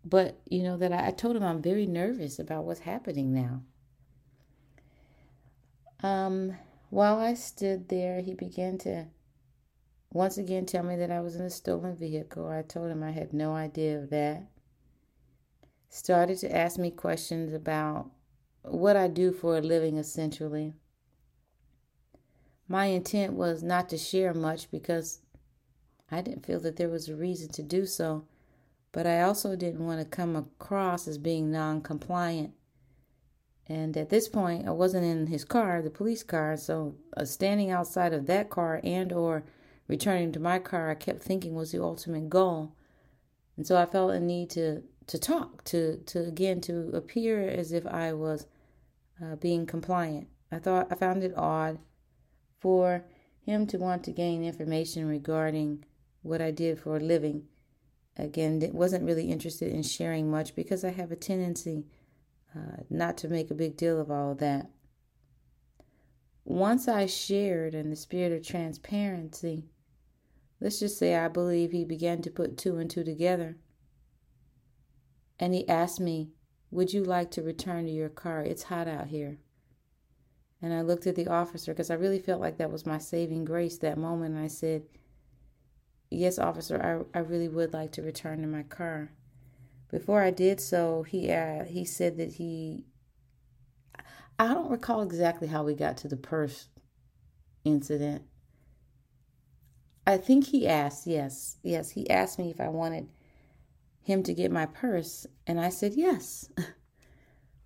but 0.03 0.39
you 0.49 0.63
know 0.63 0.77
that 0.77 0.91
I, 0.91 1.07
I 1.07 1.11
told 1.11 1.35
him 1.35 1.43
I'm 1.43 1.61
very 1.61 1.85
nervous 1.85 2.39
about 2.39 2.65
what's 2.65 2.81
happening 2.81 3.33
now. 3.33 3.61
Um, 6.03 6.57
while 6.89 7.19
I 7.19 7.35
stood 7.35 7.89
there, 7.89 8.21
he 8.21 8.33
began 8.33 8.77
to 8.79 9.05
once 10.11 10.37
again 10.37 10.65
tell 10.65 10.83
me 10.83 10.95
that 10.97 11.11
I 11.11 11.21
was 11.21 11.35
in 11.35 11.43
a 11.43 11.49
stolen 11.49 11.95
vehicle. 11.95 12.47
I 12.47 12.63
told 12.63 12.91
him 12.91 13.03
I 13.03 13.11
had 13.11 13.33
no 13.33 13.53
idea 13.53 13.99
of 13.99 14.09
that. 14.09 14.47
Started 15.89 16.39
to 16.39 16.55
ask 16.55 16.77
me 16.77 16.91
questions 16.91 17.53
about 17.53 18.09
what 18.63 18.95
I 18.95 19.07
do 19.07 19.31
for 19.31 19.57
a 19.57 19.61
living, 19.61 19.97
essentially. 19.97 20.73
My 22.67 22.85
intent 22.85 23.33
was 23.33 23.63
not 23.63 23.89
to 23.89 23.97
share 23.97 24.33
much 24.33 24.71
because 24.71 25.19
I 26.09 26.21
didn't 26.21 26.45
feel 26.45 26.59
that 26.61 26.77
there 26.77 26.89
was 26.89 27.09
a 27.09 27.15
reason 27.15 27.51
to 27.53 27.63
do 27.63 27.85
so, 27.85 28.25
but 28.91 29.05
I 29.05 29.21
also 29.21 29.55
didn't 29.55 29.85
want 29.85 29.99
to 29.99 30.05
come 30.05 30.35
across 30.35 31.07
as 31.07 31.17
being 31.17 31.51
non 31.51 31.81
compliant 31.81 32.53
and 33.71 33.95
at 33.95 34.09
this 34.09 34.27
point, 34.27 34.67
I 34.67 34.71
wasn't 34.71 35.05
in 35.05 35.27
his 35.27 35.45
car, 35.45 35.81
the 35.81 35.89
police 35.89 36.23
car, 36.23 36.57
so 36.57 36.95
uh, 37.15 37.23
standing 37.23 37.71
outside 37.71 38.11
of 38.11 38.25
that 38.25 38.49
car 38.49 38.81
and 38.83 39.13
or 39.13 39.45
returning 39.87 40.33
to 40.33 40.41
my 40.41 40.59
car, 40.59 40.89
I 40.89 40.95
kept 40.95 41.21
thinking 41.21 41.55
was 41.55 41.71
the 41.71 41.81
ultimate 41.81 42.29
goal. 42.29 42.73
And 43.55 43.65
so 43.65 43.77
I 43.77 43.85
felt 43.85 44.11
a 44.11 44.19
need 44.19 44.49
to 44.51 44.83
to 45.07 45.19
talk, 45.19 45.63
to 45.65 45.97
to 45.97 46.19
again 46.27 46.61
to 46.61 46.91
appear 46.93 47.47
as 47.47 47.71
if 47.71 47.85
I 47.87 48.13
was 48.13 48.47
uh, 49.21 49.35
being 49.35 49.65
compliant. 49.65 50.27
I 50.51 50.59
thought 50.59 50.87
I 50.91 50.95
found 50.95 51.23
it 51.23 51.33
odd 51.37 51.79
for 52.59 53.05
him 53.45 53.65
to 53.67 53.77
want 53.77 54.03
to 54.03 54.11
gain 54.11 54.43
information 54.43 55.07
regarding 55.07 55.85
what 56.21 56.41
I 56.41 56.51
did 56.51 56.79
for 56.79 56.97
a 56.97 56.99
living. 56.99 57.47
Again, 58.17 58.61
wasn't 58.73 59.05
really 59.05 59.31
interested 59.31 59.71
in 59.71 59.83
sharing 59.83 60.29
much 60.29 60.55
because 60.55 60.83
I 60.83 60.91
have 60.91 61.11
a 61.11 61.15
tendency 61.15 61.85
uh, 62.55 62.83
not 62.89 63.17
to 63.19 63.29
make 63.29 63.49
a 63.49 63.55
big 63.55 63.77
deal 63.77 63.99
of 63.99 64.11
all 64.11 64.31
of 64.33 64.37
that. 64.39 64.69
once 66.43 66.87
I 66.87 67.05
shared 67.05 67.73
in 67.73 67.89
the 67.89 67.95
spirit 67.95 68.31
of 68.33 68.45
transparency, 68.45 69.65
let's 70.59 70.79
just 70.79 70.97
say 70.97 71.15
I 71.15 71.27
believe 71.27 71.71
he 71.71 71.85
began 71.85 72.21
to 72.23 72.31
put 72.31 72.57
two 72.57 72.77
and 72.77 72.89
two 72.89 73.03
together. 73.03 73.57
And 75.41 75.55
he 75.55 75.67
asked 75.67 75.99
me, 75.99 76.29
Would 76.69 76.93
you 76.93 77.03
like 77.03 77.31
to 77.31 77.41
return 77.41 77.85
to 77.85 77.91
your 77.91 78.09
car? 78.09 78.43
It's 78.43 78.63
hot 78.63 78.87
out 78.87 79.07
here. 79.07 79.39
And 80.61 80.71
I 80.71 80.81
looked 80.81 81.07
at 81.07 81.15
the 81.15 81.27
officer 81.27 81.73
because 81.73 81.89
I 81.89 81.95
really 81.95 82.19
felt 82.19 82.39
like 82.39 82.57
that 82.57 82.71
was 82.71 82.85
my 82.85 82.99
saving 82.99 83.45
grace 83.45 83.79
that 83.79 83.97
moment. 83.97 84.35
And 84.35 84.43
I 84.43 84.47
said, 84.47 84.83
Yes, 86.11 86.37
officer, 86.37 87.05
I, 87.13 87.17
I 87.17 87.21
really 87.23 87.47
would 87.47 87.73
like 87.73 87.91
to 87.93 88.03
return 88.03 88.41
to 88.41 88.47
my 88.47 88.61
car. 88.61 89.11
Before 89.89 90.21
I 90.21 90.29
did 90.29 90.61
so, 90.61 91.03
he 91.03 91.31
uh, 91.31 91.65
he 91.65 91.83
said 91.83 92.17
that 92.17 92.33
he 92.33 92.85
I 94.39 94.53
don't 94.53 94.69
recall 94.69 95.01
exactly 95.01 95.47
how 95.47 95.63
we 95.63 95.73
got 95.73 95.97
to 95.97 96.07
the 96.07 96.17
purse 96.17 96.67
incident. 97.63 98.23
I 100.05 100.17
think 100.17 100.47
he 100.47 100.67
asked, 100.67 101.05
yes, 101.05 101.57
yes, 101.63 101.91
he 101.91 102.09
asked 102.09 102.39
me 102.39 102.49
if 102.49 102.59
I 102.59 102.69
wanted 102.69 103.07
him 104.11 104.23
to 104.23 104.33
get 104.33 104.51
my 104.51 104.65
purse, 104.65 105.25
and 105.47 105.59
I 105.59 105.69
said 105.69 105.93
yes. 105.95 106.49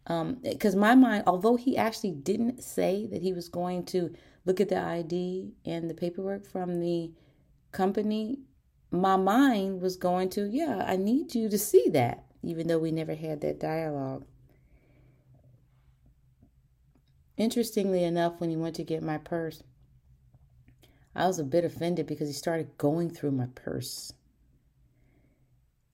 Um, 0.07 0.37
because 0.43 0.75
my 0.75 0.93
mind, 0.93 1.23
although 1.25 1.55
he 1.55 1.77
actually 1.77 2.11
didn't 2.11 2.61
say 2.61 3.07
that 3.07 3.23
he 3.23 3.33
was 3.33 3.49
going 3.49 3.85
to 3.85 4.13
look 4.45 4.61
at 4.61 4.69
the 4.69 4.79
ID 4.79 5.53
and 5.65 5.89
the 5.89 5.95
paperwork 5.95 6.45
from 6.45 6.79
the 6.79 7.11
company, 7.71 8.39
my 8.91 9.15
mind 9.15 9.81
was 9.81 9.95
going 9.95 10.29
to, 10.29 10.47
yeah, 10.47 10.85
I 10.87 10.95
need 10.95 11.33
you 11.33 11.49
to 11.49 11.57
see 11.57 11.89
that, 11.89 12.23
even 12.43 12.67
though 12.67 12.77
we 12.77 12.91
never 12.91 13.15
had 13.15 13.41
that 13.41 13.59
dialogue. 13.59 14.25
Interestingly 17.37 18.03
enough, 18.03 18.39
when 18.39 18.49
he 18.49 18.55
went 18.55 18.75
to 18.75 18.83
get 18.83 19.01
my 19.01 19.17
purse, 19.17 19.63
I 21.15 21.27
was 21.27 21.39
a 21.39 21.43
bit 21.43 21.65
offended 21.65 22.05
because 22.05 22.27
he 22.27 22.33
started 22.33 22.77
going 22.77 23.09
through 23.09 23.31
my 23.31 23.47
purse. 23.55 24.13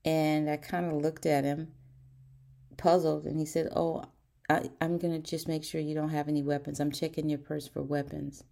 And 0.04 0.50
I 0.50 0.56
kind 0.56 0.86
of 0.86 1.00
looked 1.00 1.26
at 1.26 1.44
him, 1.44 1.68
puzzled, 2.76 3.24
and 3.24 3.38
he 3.38 3.46
said, 3.46 3.68
Oh, 3.74 4.04
I, 4.48 4.68
am 4.80 4.98
going 4.98 5.12
to 5.12 5.30
just 5.30 5.48
make 5.48 5.64
sure 5.64 5.80
you 5.80 5.94
don't 5.94 6.10
have 6.10 6.28
any 6.28 6.42
weapons. 6.42 6.80
I'm 6.80 6.90
checking 6.92 7.28
your 7.28 7.38
purse 7.38 7.68
for 7.68 7.82
weapons. 7.82 8.44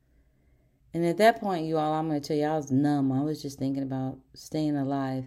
And 0.94 1.04
at 1.04 1.18
that 1.18 1.40
point, 1.40 1.66
you 1.66 1.78
all, 1.78 1.92
I'm 1.92 2.08
going 2.08 2.20
to 2.20 2.26
tell 2.26 2.36
you, 2.36 2.44
I 2.44 2.56
was 2.56 2.70
numb. 2.70 3.12
I 3.12 3.22
was 3.22 3.42
just 3.42 3.58
thinking 3.58 3.82
about 3.82 4.18
staying 4.34 4.76
alive 4.76 5.26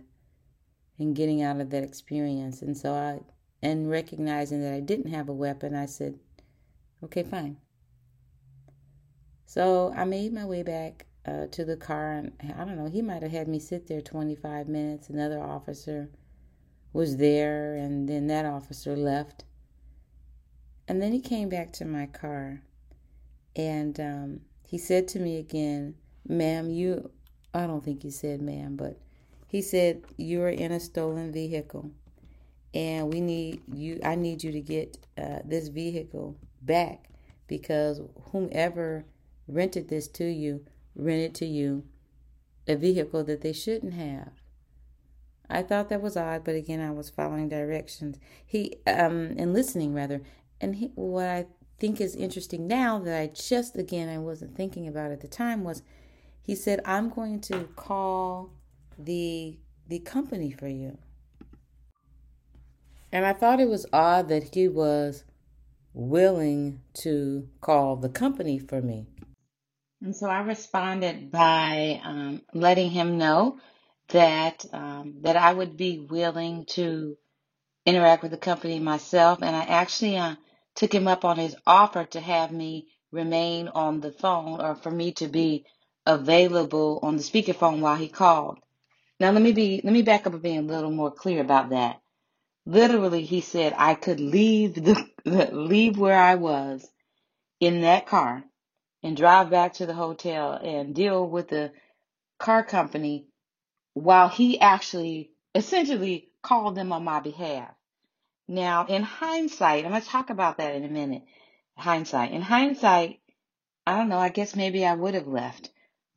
and 0.99 1.15
getting 1.15 1.41
out 1.41 1.59
of 1.59 1.69
that 1.69 1.83
experience. 1.83 2.61
And 2.61 2.77
so 2.77 2.93
I, 2.93 3.19
and 3.61 3.89
recognizing 3.89 4.61
that 4.61 4.73
I 4.73 4.79
didn't 4.81 5.11
have 5.11 5.29
a 5.29 5.33
weapon, 5.33 5.75
I 5.75 5.85
said, 5.85 6.19
okay, 7.03 7.23
fine. 7.23 7.57
So 9.45 9.93
I 9.95 10.03
made 10.03 10.33
my 10.33 10.45
way 10.45 10.63
back 10.63 11.05
uh, 11.25 11.47
to 11.47 11.63
the 11.63 11.77
car, 11.77 12.13
and 12.13 12.33
I 12.57 12.65
don't 12.65 12.77
know, 12.77 12.89
he 12.89 13.01
might 13.01 13.23
have 13.23 13.31
had 13.31 13.47
me 13.47 13.59
sit 13.59 13.87
there 13.87 14.01
25 14.01 14.67
minutes. 14.67 15.09
Another 15.09 15.41
officer 15.41 16.09
was 16.91 17.17
there, 17.17 17.75
and 17.75 18.07
then 18.07 18.27
that 18.27 18.45
officer 18.45 18.95
left. 18.95 19.45
And 20.87 21.01
then 21.01 21.13
he 21.13 21.21
came 21.21 21.49
back 21.49 21.71
to 21.73 21.85
my 21.85 22.07
car, 22.07 22.61
and 23.55 23.99
um, 23.99 24.39
he 24.67 24.77
said 24.77 25.07
to 25.09 25.19
me 25.19 25.37
again, 25.37 25.95
Ma'am, 26.27 26.69
you, 26.69 27.09
I 27.53 27.67
don't 27.67 27.83
think 27.83 28.03
he 28.03 28.11
said 28.11 28.41
ma'am, 28.41 28.75
but 28.75 28.99
he 29.47 29.61
said, 29.61 30.03
You're 30.17 30.49
in 30.49 30.71
a 30.71 30.79
stolen 30.79 31.31
vehicle, 31.31 31.91
and 32.73 33.13
we 33.13 33.21
need 33.21 33.61
you, 33.73 33.99
I 34.03 34.15
need 34.15 34.43
you 34.43 34.51
to 34.51 34.61
get 34.61 34.97
uh, 35.17 35.39
this 35.45 35.69
vehicle 35.69 36.35
back 36.61 37.09
because 37.47 38.01
whomever 38.31 39.05
rented 39.47 39.87
this 39.87 40.07
to 40.07 40.25
you 40.25 40.65
rented 40.95 41.35
to 41.35 41.45
you 41.45 41.83
a 42.67 42.75
vehicle 42.75 43.23
that 43.23 43.41
they 43.41 43.53
shouldn't 43.53 43.93
have. 43.93 44.31
I 45.49 45.61
thought 45.61 45.89
that 45.89 46.01
was 46.01 46.17
odd, 46.17 46.43
but 46.43 46.55
again, 46.55 46.79
I 46.79 46.91
was 46.91 47.09
following 47.09 47.49
directions. 47.49 48.17
He 48.45 48.77
um 48.87 49.35
and 49.37 49.53
listening 49.53 49.93
rather, 49.93 50.21
and 50.61 50.75
he, 50.75 50.91
what 50.95 51.25
I 51.25 51.45
think 51.79 51.99
is 51.99 52.15
interesting 52.15 52.67
now 52.67 52.99
that 52.99 53.19
I 53.19 53.27
just 53.27 53.77
again 53.77 54.09
I 54.09 54.17
wasn't 54.17 54.55
thinking 54.55 54.87
about 54.87 55.11
at 55.11 55.21
the 55.21 55.27
time 55.27 55.63
was 55.63 55.83
he 56.41 56.55
said 56.55 56.79
I'm 56.85 57.09
going 57.09 57.41
to 57.41 57.65
call 57.75 58.51
the 58.97 59.57
the 59.87 59.99
company 59.99 60.51
for 60.51 60.67
you. 60.67 60.97
And 63.11 63.25
I 63.25 63.33
thought 63.33 63.59
it 63.59 63.69
was 63.69 63.85
odd 63.93 64.27
that 64.29 64.55
he 64.55 64.67
was 64.67 65.23
willing 65.93 66.81
to 66.95 67.47
call 67.61 67.95
the 67.95 68.09
company 68.09 68.57
for 68.57 68.81
me. 68.81 69.05
And 70.03 70.13
so 70.13 70.27
I 70.27 70.41
responded 70.41 71.31
by 71.31 72.01
um, 72.03 72.41
letting 72.53 72.91
him 72.91 73.17
know 73.17 73.59
that 74.09 74.65
um, 74.73 75.19
that 75.21 75.37
I 75.37 75.53
would 75.53 75.77
be 75.77 75.97
willing 75.97 76.65
to 76.71 77.15
interact 77.85 78.21
with 78.21 78.31
the 78.31 78.37
company 78.37 78.79
myself, 78.79 79.39
and 79.41 79.55
I 79.55 79.63
actually 79.63 80.17
uh, 80.17 80.35
took 80.75 80.93
him 80.93 81.07
up 81.07 81.23
on 81.23 81.37
his 81.37 81.55
offer 81.65 82.03
to 82.03 82.19
have 82.19 82.51
me 82.51 82.89
remain 83.13 83.69
on 83.69 84.01
the 84.01 84.11
phone 84.11 84.59
or 84.59 84.75
for 84.75 84.91
me 84.91 85.13
to 85.13 85.29
be 85.29 85.65
available 86.05 86.99
on 87.01 87.15
the 87.15 87.23
speakerphone 87.23 87.79
while 87.79 87.95
he 87.95 88.09
called. 88.09 88.59
Now 89.21 89.31
let 89.31 89.41
me 89.41 89.53
be 89.53 89.79
let 89.85 89.93
me 89.93 90.01
back 90.01 90.27
up 90.27 90.33
and 90.33 90.43
be 90.43 90.57
a 90.57 90.61
little 90.61 90.91
more 90.91 91.11
clear 91.11 91.39
about 91.39 91.69
that. 91.69 92.01
Literally, 92.65 93.23
he 93.23 93.39
said 93.39 93.73
I 93.77 93.95
could 93.95 94.19
leave 94.19 94.75
the 94.75 95.09
leave 95.53 95.97
where 95.97 96.19
I 96.19 96.35
was 96.35 96.85
in 97.61 97.81
that 97.81 98.05
car 98.05 98.43
and 99.03 99.17
drive 99.17 99.49
back 99.49 99.73
to 99.73 99.85
the 99.85 99.93
hotel 99.93 100.53
and 100.53 100.95
deal 100.95 101.27
with 101.27 101.49
the 101.49 101.71
car 102.39 102.63
company 102.63 103.27
while 103.93 104.29
he 104.29 104.59
actually 104.59 105.31
essentially 105.53 106.29
called 106.41 106.75
them 106.75 106.91
on 106.91 107.03
my 107.03 107.19
behalf. 107.19 107.69
Now, 108.47 108.85
in 108.87 109.03
hindsight, 109.03 109.85
I'm 109.85 109.91
going 109.91 110.01
to 110.01 110.07
talk 110.07 110.29
about 110.29 110.57
that 110.57 110.75
in 110.75 110.83
a 110.83 110.89
minute. 110.89 111.23
Hindsight. 111.77 112.31
In 112.31 112.41
hindsight, 112.41 113.19
I 113.85 113.97
don't 113.97 114.09
know, 114.09 114.17
I 114.17 114.29
guess 114.29 114.55
maybe 114.55 114.85
I 114.85 114.95
would 114.95 115.13
have 115.13 115.27
left. 115.27 115.69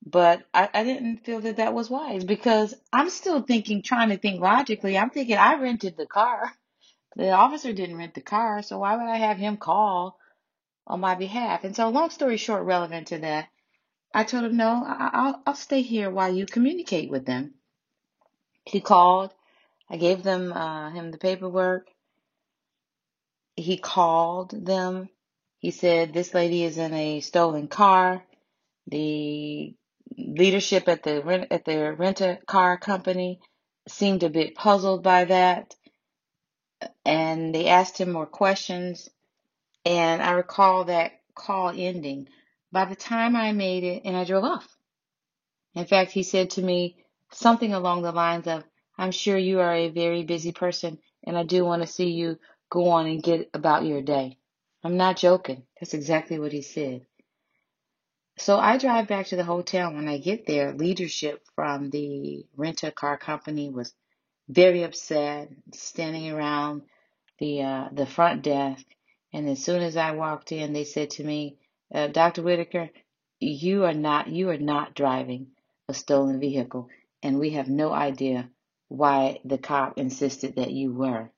But 0.05 0.45
I, 0.55 0.69
I 0.73 0.85
didn't 0.85 1.25
feel 1.25 1.41
that 1.41 1.57
that 1.57 1.75
was 1.75 1.91
wise 1.91 2.25
because 2.25 2.75
I'm 2.93 3.11
still 3.11 3.43
thinking, 3.43 3.83
trying 3.83 4.11
to 4.11 4.19
think 4.19 4.41
logically. 4.41 4.97
I'm 4.97 5.11
thinking 5.11 5.37
I 5.37 5.55
rented 5.61 5.97
the 5.97 6.07
car. 6.07 6.53
The 7.17 7.31
officer 7.31 7.73
didn't 7.73 7.97
rent 7.97 8.15
the 8.15 8.21
car, 8.21 8.63
so 8.63 8.79
why 8.79 8.97
would 8.97 9.11
I 9.11 9.17
have 9.17 9.39
him 9.39 9.57
call 9.57 10.19
on 10.87 11.01
my 11.01 11.15
behalf? 11.15 11.65
And 11.65 11.75
so, 11.75 11.89
long 11.89 12.11
story 12.11 12.37
short, 12.37 12.65
relevant 12.65 13.09
to 13.09 13.19
that, 13.19 13.49
I 14.15 14.25
told 14.25 14.45
him, 14.45 14.57
no, 14.57 14.85
I, 14.87 15.27
will 15.27 15.43
I'll 15.47 15.55
stay 15.55 15.83
here 15.83 16.11
while 16.11 16.35
you 16.35 16.47
communicate 16.47 17.11
with 17.11 17.27
them. 17.27 17.55
He 18.65 18.81
called. 18.81 19.33
I 19.89 19.97
gave 19.97 20.23
them 20.23 20.53
uh, 20.53 20.91
him 20.91 21.11
the 21.11 21.19
paperwork. 21.19 21.89
He 23.55 23.77
called 23.77 24.51
them. 24.51 25.09
He 25.59 25.71
said, 25.71 26.13
this 26.13 26.35
lady 26.35 26.65
is 26.65 26.79
in 26.79 26.93
a 26.93 27.21
stolen 27.21 27.69
car. 27.69 28.25
The 28.87 29.75
leadership 30.17 30.89
at 30.89 31.03
the 31.03 31.23
rent 31.23 31.49
at 31.51 31.65
the 31.65 31.93
rent 31.93 32.21
a 32.21 32.39
car 32.47 32.79
company 32.79 33.41
seemed 33.89 34.23
a 34.23 34.31
bit 34.31 34.55
puzzled 34.55 35.03
by 35.03 35.25
that 35.25 35.75
and 37.05 37.55
they 37.55 37.67
asked 37.69 37.99
him 37.99 38.13
more 38.13 38.27
questions. 38.27 39.09
And 39.87 40.23
I 40.23 40.33
recall 40.33 40.87
that 40.87 41.13
call 41.37 41.71
ending. 41.71 42.29
By 42.73 42.87
the 42.87 42.97
time 42.97 43.37
I 43.37 43.53
made 43.53 43.85
it, 43.85 44.03
and 44.05 44.17
I 44.17 44.25
drove 44.25 44.45
off. 44.45 44.69
In 45.75 45.87
fact, 45.87 46.13
he 46.13 46.25
said 46.25 46.51
to 46.51 46.63
me 46.63 46.97
something 47.33 47.73
along 47.73 48.03
the 48.03 48.13
lines 48.13 48.49
of, 48.49 48.65
I'm 48.99 49.13
sure 49.13 49.39
you 49.39 49.61
are 49.61 49.75
a 49.75 49.91
very 49.91 50.25
busy 50.25 50.53
person, 50.53 50.99
and 51.25 51.39
I 51.39 51.45
do 51.45 51.65
want 51.65 51.83
to 51.83 51.89
see 51.89 52.11
you 52.11 52.39
go 52.71 52.91
on 52.91 53.07
and 53.07 53.23
get 53.23 53.51
about 53.55 53.87
your 53.87 54.03
day. 54.03 54.39
I'm 54.85 54.99
not 54.99 55.19
joking. 55.19 55.65
That's 55.81 55.95
exactly 55.95 56.41
what 56.41 56.53
he 56.53 56.63
said. 56.63 57.07
So 58.39 58.59
I 58.59 58.79
drive 58.79 59.09
back 59.09 59.29
to 59.29 59.37
the 59.37 59.45
hotel. 59.45 59.95
When 59.95 60.09
I 60.09 60.19
get 60.19 60.47
there, 60.47 60.75
leadership 60.75 61.45
from 61.55 61.91
the 61.91 62.47
rent 62.57 62.83
a 62.85 62.93
car 62.93 63.19
company 63.19 63.71
was 63.71 63.95
very 64.49 64.85
upset, 64.85 65.51
standing 65.75 66.33
around 66.33 66.83
the 67.41 67.63
uh, 67.63 67.89
the 67.93 68.07
front 68.07 68.43
desk. 68.43 68.87
And 69.33 69.49
as 69.49 69.63
soon 69.63 69.83
as 69.83 69.97
I 69.97 70.13
walked 70.13 70.53
in, 70.53 70.73
they 70.73 70.85
said 70.85 71.11
to 71.11 71.25
me, 71.25 71.59
uh, 71.93 72.09
"Dr. 72.09 72.43
Whitaker, 72.43 72.91
you 73.41 73.85
are 73.85 73.95
not 73.95 74.29
you 74.29 74.51
are 74.51 74.59
not 74.59 74.95
driving 74.95 75.49
a 75.89 75.95
stolen 75.95 76.41
vehicle, 76.41 76.89
and 77.23 77.39
we 77.39 77.51
have 77.51 77.69
no 77.69 77.93
idea 77.93 78.51
why 78.89 79.41
the 79.45 79.59
cop 79.59 79.99
insisted 79.99 80.57
that 80.57 80.71
you 80.71 80.93
were." 80.93 81.31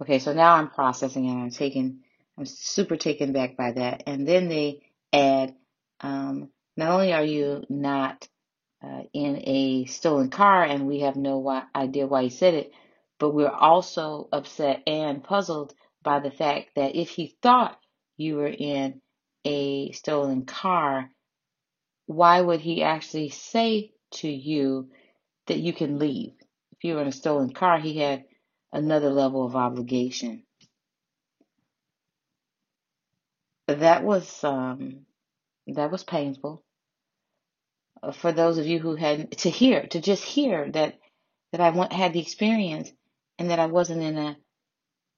Okay, 0.00 0.18
so 0.18 0.32
now 0.32 0.54
I'm 0.54 0.70
processing 0.70 1.28
and 1.28 1.42
I'm 1.42 1.50
taken, 1.50 2.00
I'm 2.38 2.46
super 2.46 2.96
taken 2.96 3.32
back 3.32 3.56
by 3.56 3.72
that. 3.72 4.04
And 4.06 4.26
then 4.26 4.48
they 4.48 4.80
add, 5.12 5.54
um, 6.00 6.48
not 6.76 6.90
only 6.90 7.12
are 7.12 7.24
you 7.24 7.64
not 7.68 8.26
uh, 8.82 9.02
in 9.12 9.42
a 9.46 9.84
stolen 9.84 10.30
car, 10.30 10.64
and 10.64 10.86
we 10.86 11.00
have 11.00 11.16
no 11.16 11.46
idea 11.74 12.06
why 12.06 12.22
he 12.22 12.30
said 12.30 12.54
it. 12.54 12.72
But 13.18 13.34
we're 13.34 13.48
also 13.50 14.28
upset 14.32 14.82
and 14.86 15.22
puzzled 15.22 15.74
by 16.02 16.20
the 16.20 16.30
fact 16.30 16.70
that 16.76 16.96
if 16.96 17.10
he 17.10 17.36
thought 17.42 17.78
you 18.16 18.36
were 18.36 18.48
in 18.48 19.00
a 19.44 19.92
stolen 19.92 20.44
car, 20.44 21.10
why 22.06 22.40
would 22.40 22.60
he 22.60 22.82
actually 22.82 23.30
say 23.30 23.92
to 24.12 24.28
you 24.28 24.90
that 25.46 25.58
you 25.58 25.72
can 25.72 25.98
leave? 25.98 26.32
If 26.72 26.84
you 26.84 26.94
were 26.94 27.02
in 27.02 27.08
a 27.08 27.12
stolen 27.12 27.52
car, 27.52 27.78
he 27.78 27.98
had 27.98 28.24
another 28.72 29.10
level 29.10 29.44
of 29.44 29.56
obligation. 29.56 30.44
That 33.68 34.02
was 34.02 34.42
um, 34.42 35.06
that 35.68 35.92
was 35.92 36.02
painful 36.02 36.64
uh, 38.02 38.12
for 38.12 38.32
those 38.32 38.58
of 38.58 38.66
you 38.66 38.78
who 38.78 38.96
had 38.96 39.30
to 39.38 39.50
hear, 39.50 39.86
to 39.88 40.00
just 40.00 40.24
hear 40.24 40.70
that 40.72 40.98
that 41.52 41.60
I 41.60 41.94
had 41.94 42.12
the 42.12 42.20
experience 42.20 42.90
and 43.38 43.50
that 43.50 43.58
I 43.58 43.66
wasn't 43.66 44.02
in 44.02 44.16
a 44.16 44.36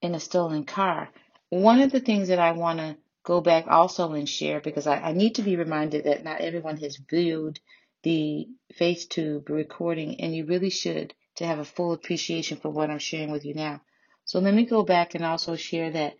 in 0.02 0.14
a 0.14 0.20
stolen 0.20 0.64
car. 0.64 1.08
One 1.48 1.80
of 1.80 1.92
the 1.92 2.00
things 2.00 2.28
that 2.28 2.38
I 2.38 2.52
want 2.52 2.80
to 2.80 2.96
go 3.24 3.40
back 3.40 3.66
also 3.68 4.12
and 4.12 4.28
share 4.28 4.60
because 4.60 4.86
I, 4.86 4.96
I 4.96 5.12
need 5.12 5.36
to 5.36 5.42
be 5.42 5.56
reminded 5.56 6.04
that 6.04 6.24
not 6.24 6.40
everyone 6.40 6.76
has 6.78 6.96
viewed 7.08 7.60
the 8.02 8.48
Facebook 8.78 9.48
recording, 9.48 10.20
and 10.20 10.34
you 10.34 10.44
really 10.44 10.70
should 10.70 11.14
to 11.36 11.46
have 11.46 11.60
a 11.60 11.64
full 11.64 11.92
appreciation 11.92 12.58
for 12.58 12.68
what 12.68 12.90
I'm 12.90 12.98
sharing 12.98 13.30
with 13.30 13.44
you 13.44 13.54
now. 13.54 13.80
So 14.24 14.40
let 14.40 14.54
me 14.54 14.64
go 14.64 14.82
back 14.82 15.14
and 15.14 15.24
also 15.24 15.54
share 15.54 15.90
that 15.92 16.14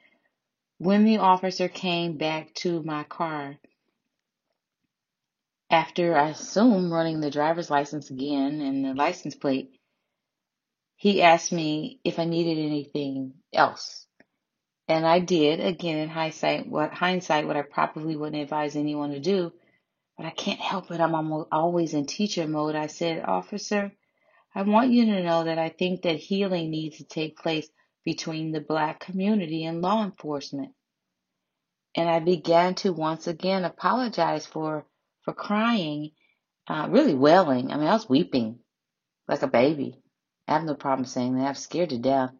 when 0.79 1.05
the 1.05 1.19
officer 1.19 1.69
came 1.69 2.17
back 2.17 2.55
to 2.55 2.83
my 2.83 3.03
car, 3.05 3.57
after 5.71 6.17
I 6.17 6.31
assume 6.31 6.93
running 6.93 7.21
the 7.21 7.31
driver's 7.31 7.71
license 7.71 8.11
again 8.11 8.61
and 8.61 8.85
the 8.85 8.95
license 8.95 9.35
plate, 9.35 9.75
he 11.03 11.21
asked 11.21 11.51
me 11.51 11.99
if 12.05 12.21
I 12.21 12.27
needed 12.27 12.65
anything 12.65 13.33
else. 13.53 14.07
And 14.87 15.05
I 15.05 15.19
did, 15.19 15.59
again 15.59 15.99
in 15.99 16.09
hindsight, 16.09 16.69
what 16.69 16.93
hindsight 16.93 17.49
what 17.49 17.57
I 17.57 17.63
probably 17.63 18.15
wouldn't 18.15 18.41
advise 18.41 18.77
anyone 18.77 19.11
to 19.11 19.19
do, 19.19 19.53
but 20.17 20.27
I 20.27 20.31
can't 20.31 20.61
help 20.61 20.93
it. 20.93 21.01
I'm 21.01 21.17
almost 21.17 21.49
always 21.51 21.93
in 21.95 22.07
teacher 22.07 22.47
mode. 22.47 22.77
I 22.77 22.87
said, 22.87 23.25
Officer, 23.25 23.91
I 24.55 24.63
want 24.63 24.93
you 24.93 25.07
to 25.07 25.25
know 25.25 25.43
that 25.43 25.59
I 25.59 25.71
think 25.71 26.03
that 26.03 26.19
healing 26.19 26.71
needs 26.71 26.99
to 26.99 27.05
take 27.05 27.37
place 27.37 27.69
between 28.05 28.53
the 28.53 28.61
black 28.61 29.01
community 29.01 29.65
and 29.65 29.83
law 29.83 30.05
enforcement. 30.05 30.71
And 31.97 32.09
I 32.09 32.21
began 32.21 32.77
to 32.77 32.93
once 32.93 33.27
again 33.27 33.65
apologize 33.65 34.47
for, 34.47 34.87
for 35.23 35.35
crying, 35.35 36.13
uh, 36.69 36.87
really 36.89 37.15
wailing. 37.17 37.73
I 37.73 37.77
mean, 37.77 37.89
I 37.89 37.95
was 37.95 38.09
weeping 38.09 38.61
like 39.27 39.43
a 39.43 39.49
baby. 39.49 40.02
I 40.53 40.57
have 40.57 40.65
no 40.65 40.75
problem 40.75 41.07
saying 41.07 41.37
that. 41.37 41.49
I'm 41.49 41.55
scared 41.55 41.91
to 41.91 41.99
death. 41.99 42.31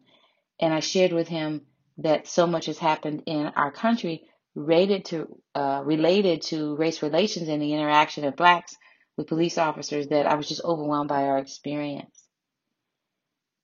And 0.59 0.71
I 0.71 0.81
shared 0.81 1.13
with 1.13 1.27
him 1.27 1.65
that 1.97 2.27
so 2.27 2.45
much 2.45 2.67
has 2.67 2.77
happened 2.77 3.23
in 3.25 3.47
our 3.47 3.71
country 3.71 4.29
related 4.55 5.05
to, 5.05 5.39
uh, 5.55 5.81
related 5.83 6.43
to 6.43 6.75
race 6.75 7.01
relations 7.01 7.49
and 7.49 7.61
the 7.61 7.73
interaction 7.73 8.23
of 8.25 8.35
blacks 8.35 8.75
with 9.17 9.27
police 9.27 9.57
officers 9.57 10.07
that 10.09 10.27
I 10.27 10.35
was 10.35 10.47
just 10.47 10.63
overwhelmed 10.63 11.09
by 11.09 11.23
our 11.23 11.39
experience. 11.39 12.23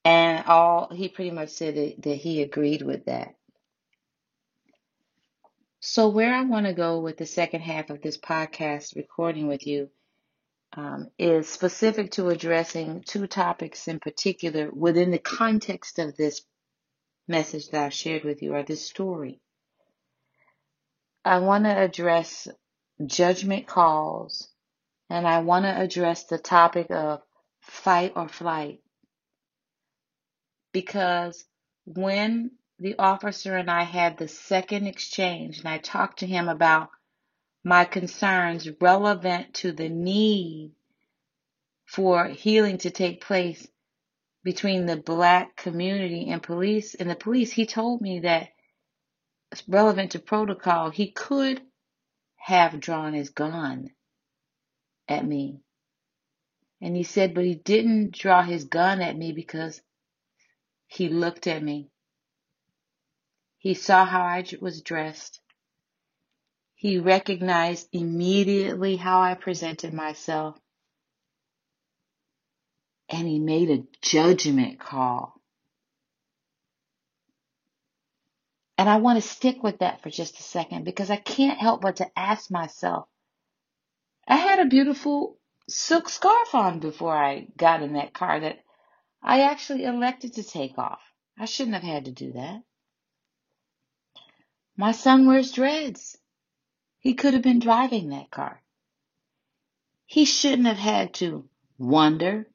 And 0.03 0.43
all 0.47 0.89
he 0.91 1.09
pretty 1.09 1.31
much 1.31 1.49
said 1.49 1.75
that, 1.75 2.01
that 2.01 2.15
he 2.15 2.41
agreed 2.41 2.81
with 2.81 3.05
that. 3.05 3.35
So, 5.79 6.09
where 6.09 6.33
I 6.33 6.43
want 6.43 6.65
to 6.65 6.73
go 6.73 6.99
with 6.99 7.17
the 7.17 7.25
second 7.25 7.61
half 7.61 7.91
of 7.91 8.01
this 8.01 8.17
podcast 8.17 8.95
recording 8.95 9.47
with 9.47 9.67
you 9.67 9.89
um, 10.73 11.09
is 11.17 11.47
specific 11.47 12.11
to 12.11 12.29
addressing 12.29 13.01
two 13.01 13.27
topics 13.27 13.87
in 13.87 13.99
particular 13.99 14.69
within 14.71 15.11
the 15.11 15.19
context 15.19 15.99
of 15.99 16.15
this 16.15 16.41
message 17.27 17.69
that 17.69 17.85
I've 17.85 17.93
shared 17.93 18.23
with 18.23 18.41
you 18.41 18.53
or 18.55 18.63
this 18.63 18.85
story. 18.85 19.39
I 21.25 21.39
want 21.39 21.65
to 21.65 21.77
address 21.77 22.47
judgment 23.05 23.67
calls 23.67 24.49
and 25.09 25.27
I 25.27 25.39
want 25.39 25.65
to 25.65 25.79
address 25.79 26.25
the 26.25 26.37
topic 26.37 26.91
of 26.91 27.21
fight 27.61 28.13
or 28.15 28.27
flight 28.27 28.79
because 30.71 31.45
when 31.85 32.51
the 32.79 32.97
officer 32.97 33.55
and 33.55 33.69
I 33.69 33.83
had 33.83 34.17
the 34.17 34.27
second 34.27 34.87
exchange, 34.87 35.59
and 35.59 35.67
I 35.67 35.77
talked 35.79 36.19
to 36.19 36.27
him 36.27 36.47
about 36.47 36.89
my 37.63 37.85
concerns 37.85 38.69
relevant 38.79 39.53
to 39.53 39.71
the 39.71 39.89
need 39.89 40.71
for 41.85 42.27
healing 42.27 42.77
to 42.79 42.89
take 42.89 43.21
place 43.21 43.67
between 44.43 44.85
the 44.85 44.97
black 44.97 45.55
community 45.55 46.29
and 46.29 46.41
police 46.41 46.95
and 46.95 47.09
the 47.09 47.15
police. 47.15 47.51
He 47.51 47.65
told 47.65 48.01
me 48.01 48.21
that 48.21 48.49
relevant 49.67 50.11
to 50.11 50.19
protocol, 50.19 50.89
he 50.89 51.11
could 51.11 51.61
have 52.37 52.79
drawn 52.79 53.13
his 53.13 53.29
gun 53.29 53.89
at 55.07 55.25
me. 55.25 55.59
And 56.81 56.95
he 56.95 57.03
said, 57.03 57.33
but 57.33 57.43
he 57.43 57.55
didn't 57.55 58.11
draw 58.11 58.41
his 58.43 58.63
gun 58.65 59.01
at 59.01 59.17
me 59.17 59.33
because 59.33 59.81
he 60.87 61.09
looked 61.09 61.47
at 61.47 61.61
me 61.61 61.89
he 63.59 63.73
saw 63.73 64.05
how 64.05 64.21
I 64.21 64.43
was 64.61 64.81
dressed. 64.81 65.41
He 66.79 66.97
recognized 66.97 67.89
immediately 67.91 68.95
how 68.95 69.19
I 69.19 69.33
presented 69.33 69.93
myself. 69.93 70.57
And 73.09 73.27
he 73.27 73.37
made 73.37 73.69
a 73.69 73.83
judgment 74.01 74.79
call. 74.79 75.41
And 78.77 78.87
I 78.87 78.95
want 78.95 79.21
to 79.21 79.29
stick 79.29 79.61
with 79.61 79.79
that 79.79 80.01
for 80.01 80.09
just 80.09 80.39
a 80.39 80.41
second 80.41 80.85
because 80.85 81.09
I 81.09 81.17
can't 81.17 81.59
help 81.59 81.81
but 81.81 81.97
to 81.97 82.17
ask 82.17 82.49
myself. 82.49 83.09
I 84.25 84.37
had 84.37 84.59
a 84.59 84.69
beautiful 84.69 85.37
silk 85.67 86.07
scarf 86.07 86.55
on 86.55 86.79
before 86.79 87.13
I 87.13 87.49
got 87.57 87.81
in 87.83 87.91
that 87.95 88.13
car 88.13 88.39
that 88.39 88.59
I 89.21 89.41
actually 89.41 89.83
elected 89.83 90.35
to 90.35 90.43
take 90.43 90.77
off. 90.77 91.01
I 91.37 91.43
shouldn't 91.43 91.75
have 91.75 91.83
had 91.83 92.05
to 92.05 92.11
do 92.13 92.31
that. 92.31 92.63
My 94.77 94.93
son 94.93 95.27
wears 95.27 95.51
dreads. 95.51 96.17
He 96.99 97.13
could 97.13 97.33
have 97.33 97.43
been 97.43 97.59
driving 97.59 98.09
that 98.09 98.29
car. 98.29 98.61
He 100.05 100.25
shouldn't 100.25 100.67
have 100.67 100.77
had 100.77 101.13
to 101.15 101.47
wonder 101.77 102.47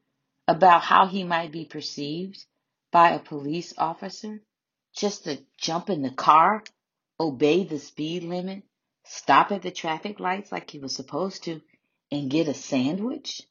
about 0.47 0.83
how 0.83 1.07
he 1.07 1.23
might 1.23 1.51
be 1.51 1.65
perceived 1.65 2.45
by 2.91 3.11
a 3.11 3.19
police 3.19 3.73
officer 3.77 4.43
just 4.95 5.23
to 5.23 5.43
jump 5.57 5.89
in 5.89 6.03
the 6.03 6.11
car, 6.11 6.63
obey 7.19 7.63
the 7.63 7.79
speed 7.79 8.23
limit, 8.23 8.63
stop 9.03 9.51
at 9.51 9.63
the 9.63 9.71
traffic 9.71 10.19
lights 10.19 10.51
like 10.51 10.69
he 10.69 10.79
was 10.79 10.95
supposed 10.95 11.43
to, 11.45 11.61
and 12.11 12.29
get 12.29 12.47
a 12.47 12.53
sandwich. 12.53 13.41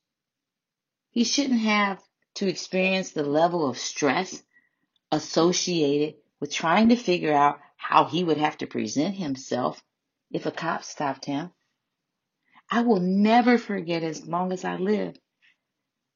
He 1.11 1.25
shouldn't 1.25 1.61
have 1.61 2.03
to 2.35 2.49
experience 2.49 3.11
the 3.11 3.25
level 3.25 3.69
of 3.69 3.79
stress 3.79 4.43
associated 5.11 6.17
with 6.41 6.53
trying 6.53 6.91
to 6.91 6.97
figure 6.97 7.33
out 7.33 7.61
how 7.77 8.05
he 8.05 8.23
would 8.23 8.39
have 8.39 8.59
to 8.59 8.67
present 8.67 9.17
himself 9.17 9.83
if 10.31 10.47
a 10.47 10.51
cop 10.51 10.85
stopped 10.85 11.25
him. 11.25 11.51
I 12.71 12.83
will 12.83 13.01
never 13.01 13.59
forget 13.59 14.03
as 14.03 14.27
long 14.27 14.53
as 14.53 14.65
I 14.65 14.77
live 14.77 15.17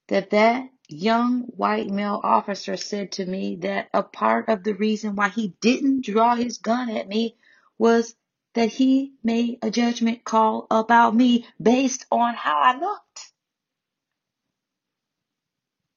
that 0.09 0.31
that 0.31 0.69
young 0.89 1.43
white 1.43 1.89
male 1.89 2.21
officer 2.25 2.77
said 2.77 3.13
to 3.13 3.27
me 3.27 3.57
that 3.57 3.89
a 3.93 4.03
part 4.03 4.49
of 4.49 4.65
the 4.65 4.75
reason 4.75 5.17
why 5.17 5.29
he 5.29 5.55
didn't 5.61 6.05
draw 6.05 6.35
his 6.35 6.59
gun 6.59 6.91
at 6.91 7.09
me 7.09 7.37
was 7.79 8.15
that 8.55 8.71
he 8.71 9.13
made 9.23 9.59
a 9.63 9.71
judgment 9.71 10.25
call 10.25 10.67
about 10.71 11.15
me 11.15 11.47
based 11.63 12.07
on 12.11 12.35
how 12.35 12.59
I 12.59 12.79
looked. 12.79 13.33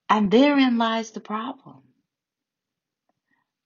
And 0.09 0.29
therein 0.29 0.77
lies 0.77 1.11
the 1.11 1.21
problem 1.21 1.83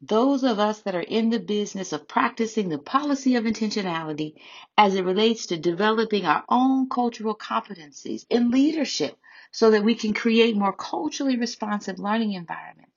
those 0.02 0.44
of 0.44 0.60
us 0.60 0.82
that 0.82 0.96
are 0.96 1.00
in 1.02 1.30
the 1.30 1.40
business 1.40 1.94
of 1.94 2.08
practicing 2.08 2.70
the 2.70 2.78
policy 2.78 3.36
of 3.36 3.46
intentionality 3.46 4.36
as 4.78 4.96
it 4.96 5.06
relates 5.06 5.48
to 5.48 5.58
developing 5.58 6.26
our 6.26 6.44
own 6.50 6.90
cultural 6.90 7.36
competencies 7.36 8.26
in 8.30 8.52
leadership 8.52 9.18
so 9.52 9.72
that 9.72 9.84
we 9.84 9.96
can 9.96 10.14
create 10.14 10.56
more 10.56 10.74
culturally 10.74 11.38
responsive 11.38 11.98
learning 11.98 12.34
environments. 12.34 12.92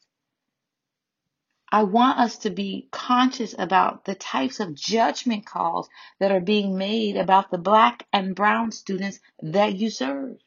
I 1.70 1.82
want 1.82 2.18
us 2.18 2.38
to 2.38 2.50
be 2.50 2.88
conscious 2.90 3.54
about 3.56 4.04
the 4.04 4.14
types 4.14 4.58
of 4.58 4.74
judgment 4.74 5.44
calls 5.44 5.88
that 6.18 6.32
are 6.32 6.40
being 6.40 6.78
made 6.78 7.16
about 7.16 7.50
the 7.50 7.58
black 7.58 8.06
and 8.12 8.34
brown 8.34 8.72
students 8.72 9.20
that 9.42 9.76
you 9.76 9.90
serve. 9.90 10.38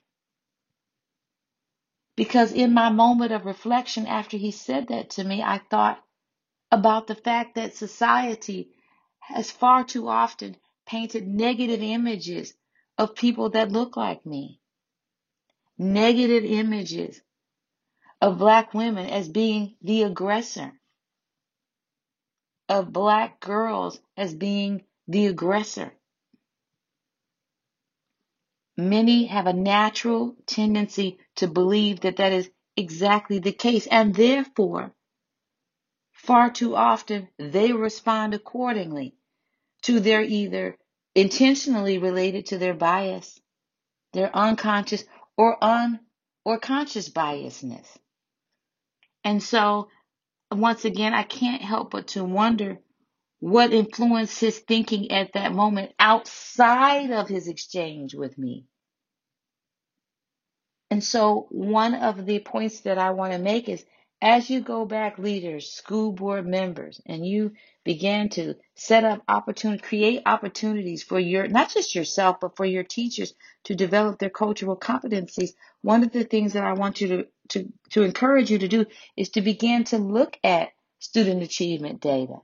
Because 2.15 2.51
in 2.51 2.73
my 2.73 2.89
moment 2.89 3.31
of 3.31 3.45
reflection 3.45 4.07
after 4.07 4.35
he 4.35 4.51
said 4.51 4.87
that 4.87 5.11
to 5.11 5.23
me, 5.23 5.41
I 5.43 5.59
thought, 5.69 6.03
about 6.71 7.07
the 7.07 7.15
fact 7.15 7.55
that 7.55 7.75
society 7.75 8.69
has 9.19 9.51
far 9.51 9.83
too 9.83 10.07
often 10.07 10.55
painted 10.85 11.27
negative 11.27 11.81
images 11.81 12.53
of 12.97 13.15
people 13.15 13.49
that 13.49 13.71
look 13.71 13.97
like 13.97 14.25
me. 14.25 14.59
Negative 15.77 16.43
images 16.43 17.21
of 18.21 18.37
black 18.37 18.73
women 18.73 19.07
as 19.07 19.27
being 19.27 19.75
the 19.81 20.03
aggressor, 20.03 20.73
of 22.69 22.93
black 22.93 23.39
girls 23.39 23.99
as 24.15 24.33
being 24.33 24.83
the 25.07 25.25
aggressor. 25.25 25.93
Many 28.77 29.25
have 29.25 29.47
a 29.47 29.53
natural 29.53 30.35
tendency 30.45 31.19
to 31.35 31.47
believe 31.47 32.01
that 32.01 32.17
that 32.17 32.31
is 32.31 32.49
exactly 32.77 33.39
the 33.39 33.51
case, 33.51 33.87
and 33.87 34.15
therefore, 34.15 34.93
far 36.23 36.51
too 36.51 36.75
often, 36.75 37.27
they 37.37 37.73
respond 37.73 38.33
accordingly 38.33 39.15
to 39.83 39.99
their 39.99 40.21
either 40.21 40.77
intentionally 41.15 41.97
related 41.97 42.45
to 42.47 42.57
their 42.57 42.75
bias, 42.75 43.39
their 44.13 44.35
unconscious 44.35 45.03
or 45.35 45.61
un 45.63 45.99
or 46.45 46.59
conscious 46.59 47.09
biasness. 47.09 47.87
And 49.23 49.41
so, 49.41 49.89
once 50.51 50.85
again, 50.85 51.13
I 51.13 51.23
can't 51.23 51.61
help 51.61 51.91
but 51.91 52.07
to 52.09 52.23
wonder 52.23 52.79
what 53.39 53.73
influenced 53.73 54.39
his 54.39 54.59
thinking 54.59 55.11
at 55.11 55.33
that 55.33 55.53
moment 55.53 55.93
outside 55.99 57.09
of 57.11 57.27
his 57.27 57.47
exchange 57.47 58.13
with 58.13 58.37
me. 58.37 58.65
And 60.91 61.03
so, 61.03 61.47
one 61.49 61.95
of 61.95 62.25
the 62.25 62.39
points 62.39 62.81
that 62.81 62.99
I 62.99 63.11
want 63.11 63.33
to 63.33 63.39
make 63.39 63.69
is 63.69 63.83
as 64.21 64.49
you 64.49 64.61
go 64.61 64.85
back, 64.85 65.17
leaders, 65.17 65.71
school 65.71 66.11
board 66.11 66.45
members, 66.45 67.01
and 67.07 67.25
you 67.25 67.53
begin 67.83 68.29
to 68.29 68.55
set 68.75 69.03
up 69.03 69.23
opportunity, 69.27 69.81
create 69.81 70.21
opportunities 70.27 71.01
for 71.01 71.19
your, 71.19 71.47
not 71.47 71.71
just 71.71 71.95
yourself, 71.95 72.37
but 72.39 72.55
for 72.55 72.65
your 72.65 72.83
teachers 72.83 73.33
to 73.63 73.73
develop 73.73 74.19
their 74.19 74.29
cultural 74.29 74.77
competencies. 74.77 75.51
One 75.81 76.03
of 76.03 76.11
the 76.11 76.23
things 76.23 76.53
that 76.53 76.63
I 76.63 76.73
want 76.73 77.01
you 77.01 77.07
to, 77.07 77.27
to, 77.49 77.73
to 77.91 78.03
encourage 78.03 78.51
you 78.51 78.59
to 78.59 78.67
do 78.67 78.85
is 79.17 79.29
to 79.29 79.41
begin 79.41 79.85
to 79.85 79.97
look 79.97 80.37
at 80.43 80.69
student 80.99 81.41
achievement 81.41 81.99
data 81.99 82.35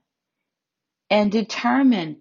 and 1.09 1.31
determine 1.31 2.17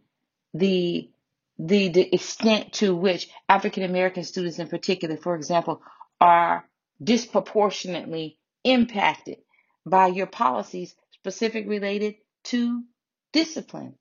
the 0.53 1.11
the, 1.59 1.89
the 1.89 2.15
extent 2.15 2.75
to 2.75 2.95
which 2.95 3.31
African 3.49 3.83
American 3.83 4.25
students 4.25 4.59
in 4.59 4.69
particular, 4.69 5.17
for 5.17 5.35
example, 5.35 5.81
are 6.21 6.69
disproportionately 7.03 8.39
impacted 8.63 9.39
by 9.87 10.09
your 10.09 10.27
policies 10.27 10.95
specific 11.13 11.67
related 11.69 12.17
to 12.45 12.83
discipline 13.33 13.95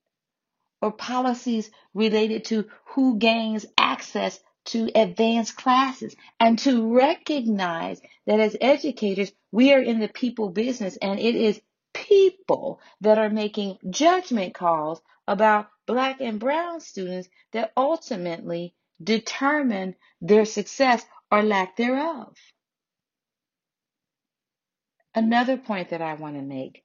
or 0.82 0.92
policies 0.92 1.70
related 1.94 2.46
to 2.46 2.66
who 2.88 3.18
gains 3.18 3.66
access 3.78 4.40
to 4.66 4.90
advanced 4.96 5.56
classes 5.56 6.16
and 6.40 6.58
to 6.60 6.94
recognize 6.96 8.02
that 8.26 8.40
as 8.40 8.58
educators, 8.60 9.32
we 9.52 9.74
are 9.74 9.82
in 9.82 10.00
the 10.00 10.08
people 10.08 10.50
business 10.50 10.98
and 10.98 11.20
it 11.20 11.36
is 11.36 11.62
people 11.94 12.82
that 13.02 13.18
are 13.18 13.30
making 13.30 13.78
judgment 13.90 14.54
calls 14.54 15.02
about 15.28 15.68
black 15.86 16.20
and 16.20 16.40
brown 16.40 16.80
students 16.82 17.30
that 17.54 17.72
ultimately 17.78 18.74
determine 19.04 19.96
their 20.22 20.46
success 20.46 21.06
or 21.32 21.44
lack 21.44 21.78
thereof. 21.78 22.36
Another 25.16 25.58
point 25.58 25.90
that 25.90 26.02
I 26.02 26.16
want 26.16 26.36
to 26.36 26.42
make, 26.42 26.84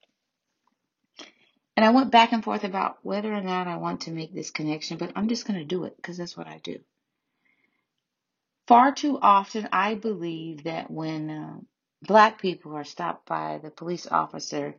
and 1.75 1.85
I 1.85 1.91
went 1.91 2.11
back 2.11 2.31
and 2.31 2.43
forth 2.43 2.63
about 2.63 2.97
whether 3.03 3.33
or 3.33 3.41
not 3.41 3.67
I 3.67 3.75
want 3.75 4.01
to 4.01 4.11
make 4.11 4.33
this 4.33 4.51
connection, 4.51 4.97
but 4.97 5.11
I'm 5.15 5.27
just 5.27 5.45
going 5.45 5.59
to 5.59 5.65
do 5.65 5.83
it 5.83 5.97
because 5.97 6.17
that's 6.17 6.37
what 6.37 6.47
I 6.47 6.59
do. 6.63 6.79
Far 8.67 8.93
too 8.93 9.19
often, 9.21 9.67
I 9.73 9.95
believe 9.95 10.63
that 10.63 10.89
when 10.89 11.29
uh, 11.29 11.59
black 12.03 12.41
people 12.41 12.73
are 12.75 12.85
stopped 12.85 13.27
by 13.27 13.59
the 13.61 13.69
police 13.69 14.07
officer 14.07 14.75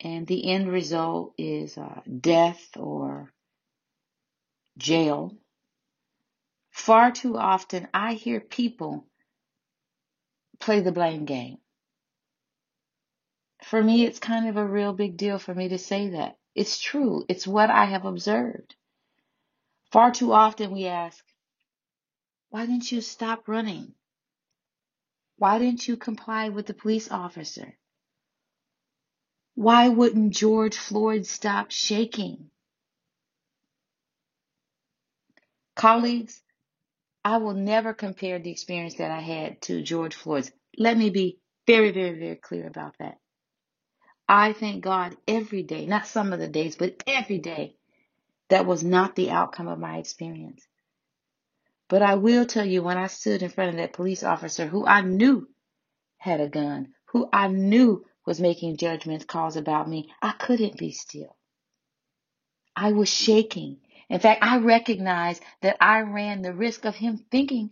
and 0.00 0.26
the 0.26 0.48
end 0.50 0.70
result 0.70 1.34
is 1.36 1.76
uh, 1.76 2.00
death 2.20 2.76
or 2.76 3.32
jail, 4.78 5.36
far 6.70 7.10
too 7.10 7.36
often 7.36 7.88
I 7.92 8.14
hear 8.14 8.38
people 8.40 9.06
play 10.60 10.80
the 10.80 10.92
blame 10.92 11.24
game. 11.24 11.58
For 13.74 13.82
me, 13.82 14.04
it's 14.04 14.20
kind 14.20 14.48
of 14.48 14.56
a 14.56 14.64
real 14.64 14.92
big 14.92 15.16
deal 15.16 15.40
for 15.40 15.52
me 15.52 15.70
to 15.70 15.78
say 15.78 16.10
that. 16.10 16.38
It's 16.54 16.78
true. 16.78 17.24
It's 17.28 17.44
what 17.44 17.70
I 17.70 17.86
have 17.86 18.04
observed. 18.04 18.76
Far 19.90 20.12
too 20.12 20.32
often 20.32 20.70
we 20.70 20.86
ask, 20.86 21.24
why 22.50 22.66
didn't 22.66 22.92
you 22.92 23.00
stop 23.00 23.48
running? 23.48 23.92
Why 25.38 25.58
didn't 25.58 25.88
you 25.88 25.96
comply 25.96 26.50
with 26.50 26.66
the 26.66 26.72
police 26.72 27.10
officer? 27.10 27.76
Why 29.56 29.88
wouldn't 29.88 30.34
George 30.34 30.76
Floyd 30.76 31.26
stop 31.26 31.72
shaking? 31.72 32.50
Colleagues, 35.74 36.40
I 37.24 37.38
will 37.38 37.54
never 37.54 37.92
compare 37.92 38.38
the 38.38 38.52
experience 38.52 38.94
that 38.98 39.10
I 39.10 39.20
had 39.20 39.60
to 39.62 39.82
George 39.82 40.14
Floyd's. 40.14 40.52
Let 40.78 40.96
me 40.96 41.10
be 41.10 41.40
very, 41.66 41.90
very, 41.90 42.16
very 42.16 42.36
clear 42.36 42.68
about 42.68 42.94
that. 43.00 43.18
I 44.28 44.52
thank 44.54 44.82
God 44.82 45.16
every 45.28 45.62
day, 45.62 45.86
not 45.86 46.06
some 46.06 46.32
of 46.32 46.38
the 46.38 46.48
days, 46.48 46.76
but 46.76 47.02
every 47.06 47.38
day, 47.38 47.76
that 48.48 48.66
was 48.66 48.82
not 48.84 49.16
the 49.16 49.30
outcome 49.30 49.68
of 49.68 49.78
my 49.78 49.98
experience. 49.98 50.66
But 51.88 52.02
I 52.02 52.14
will 52.14 52.46
tell 52.46 52.64
you, 52.64 52.82
when 52.82 52.96
I 52.96 53.08
stood 53.08 53.42
in 53.42 53.50
front 53.50 53.70
of 53.70 53.76
that 53.76 53.92
police 53.92 54.22
officer 54.22 54.66
who 54.66 54.86
I 54.86 55.02
knew 55.02 55.48
had 56.18 56.40
a 56.40 56.48
gun, 56.48 56.94
who 57.06 57.28
I 57.32 57.48
knew 57.48 58.04
was 58.26 58.40
making 58.40 58.78
judgment 58.78 59.26
calls 59.26 59.56
about 59.56 59.88
me, 59.88 60.10
I 60.22 60.32
couldn't 60.32 60.78
be 60.78 60.92
still. 60.92 61.36
I 62.76 62.92
was 62.92 63.08
shaking. 63.08 63.78
In 64.08 64.20
fact, 64.20 64.42
I 64.42 64.58
recognized 64.58 65.42
that 65.62 65.76
I 65.80 66.00
ran 66.00 66.42
the 66.42 66.54
risk 66.54 66.84
of 66.86 66.96
him 66.96 67.18
thinking 67.30 67.70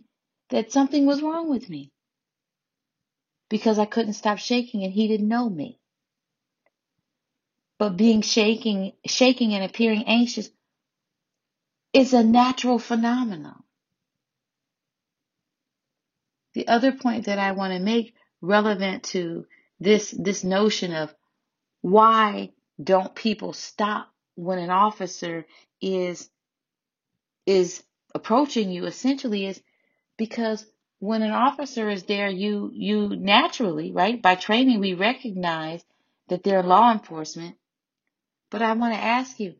that 0.49 0.71
something 0.71 1.05
was 1.05 1.21
wrong 1.21 1.49
with 1.49 1.69
me 1.69 1.91
because 3.49 3.79
I 3.79 3.85
couldn't 3.85 4.13
stop 4.13 4.37
shaking 4.37 4.83
and 4.83 4.93
he 4.93 5.07
didn't 5.07 5.27
know 5.27 5.49
me. 5.49 5.79
But 7.83 7.97
being 7.97 8.21
shaking, 8.21 8.93
shaking 9.05 9.53
and 9.53 9.61
appearing 9.61 10.05
anxious 10.07 10.49
is 11.91 12.13
a 12.13 12.23
natural 12.23 12.79
phenomenon. 12.79 13.61
The 16.53 16.69
other 16.69 16.93
point 16.93 17.25
that 17.25 17.39
I 17.39 17.51
want 17.51 17.73
to 17.73 17.79
make 17.79 18.15
relevant 18.39 19.03
to 19.11 19.47
this, 19.81 20.11
this 20.11 20.45
notion 20.45 20.93
of 20.93 21.13
why 21.81 22.51
don't 22.81 23.13
people 23.13 23.51
stop 23.51 24.09
when 24.35 24.59
an 24.59 24.69
officer 24.69 25.45
is, 25.81 26.29
is 27.45 27.83
approaching 28.15 28.71
you 28.71 28.85
essentially 28.85 29.45
is 29.45 29.61
because 30.15 30.65
when 30.99 31.21
an 31.21 31.31
officer 31.31 31.89
is 31.89 32.03
there, 32.03 32.29
you, 32.29 32.71
you 32.73 33.09
naturally, 33.09 33.91
right, 33.91 34.21
by 34.21 34.35
training, 34.35 34.79
we 34.79 34.93
recognize 34.93 35.83
that 36.29 36.43
they're 36.43 36.63
law 36.63 36.89
enforcement. 36.89 37.57
But 38.53 38.61
I 38.61 38.73
want 38.73 38.93
to 38.93 39.03
ask 39.03 39.39
you, 39.39 39.55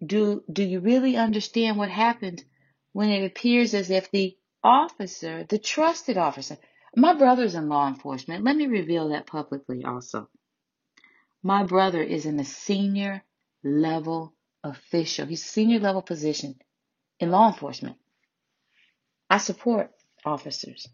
do, 0.00 0.44
do 0.48 0.62
you 0.62 0.78
really 0.78 1.16
understand 1.16 1.76
what 1.76 1.90
happened 1.90 2.44
when 2.92 3.10
it 3.10 3.26
appears 3.26 3.74
as 3.74 3.90
if 3.90 4.12
the 4.12 4.38
officer, 4.62 5.42
the 5.42 5.58
trusted 5.58 6.16
officer, 6.16 6.56
my 6.94 7.14
brother's 7.14 7.56
in 7.56 7.68
law 7.68 7.88
enforcement. 7.88 8.44
Let 8.44 8.54
me 8.54 8.68
reveal 8.68 9.08
that 9.08 9.26
publicly 9.26 9.84
also. 9.84 10.30
My 11.42 11.64
brother 11.64 12.00
is 12.00 12.26
in 12.26 12.38
a 12.38 12.44
senior 12.44 13.24
level 13.64 14.32
official. 14.62 15.26
He's 15.26 15.42
a 15.42 15.48
senior 15.48 15.80
level 15.80 16.02
position 16.02 16.54
in 17.18 17.32
law 17.32 17.48
enforcement. 17.48 17.96
I 19.28 19.38
support 19.38 19.90
officers, 20.24 20.86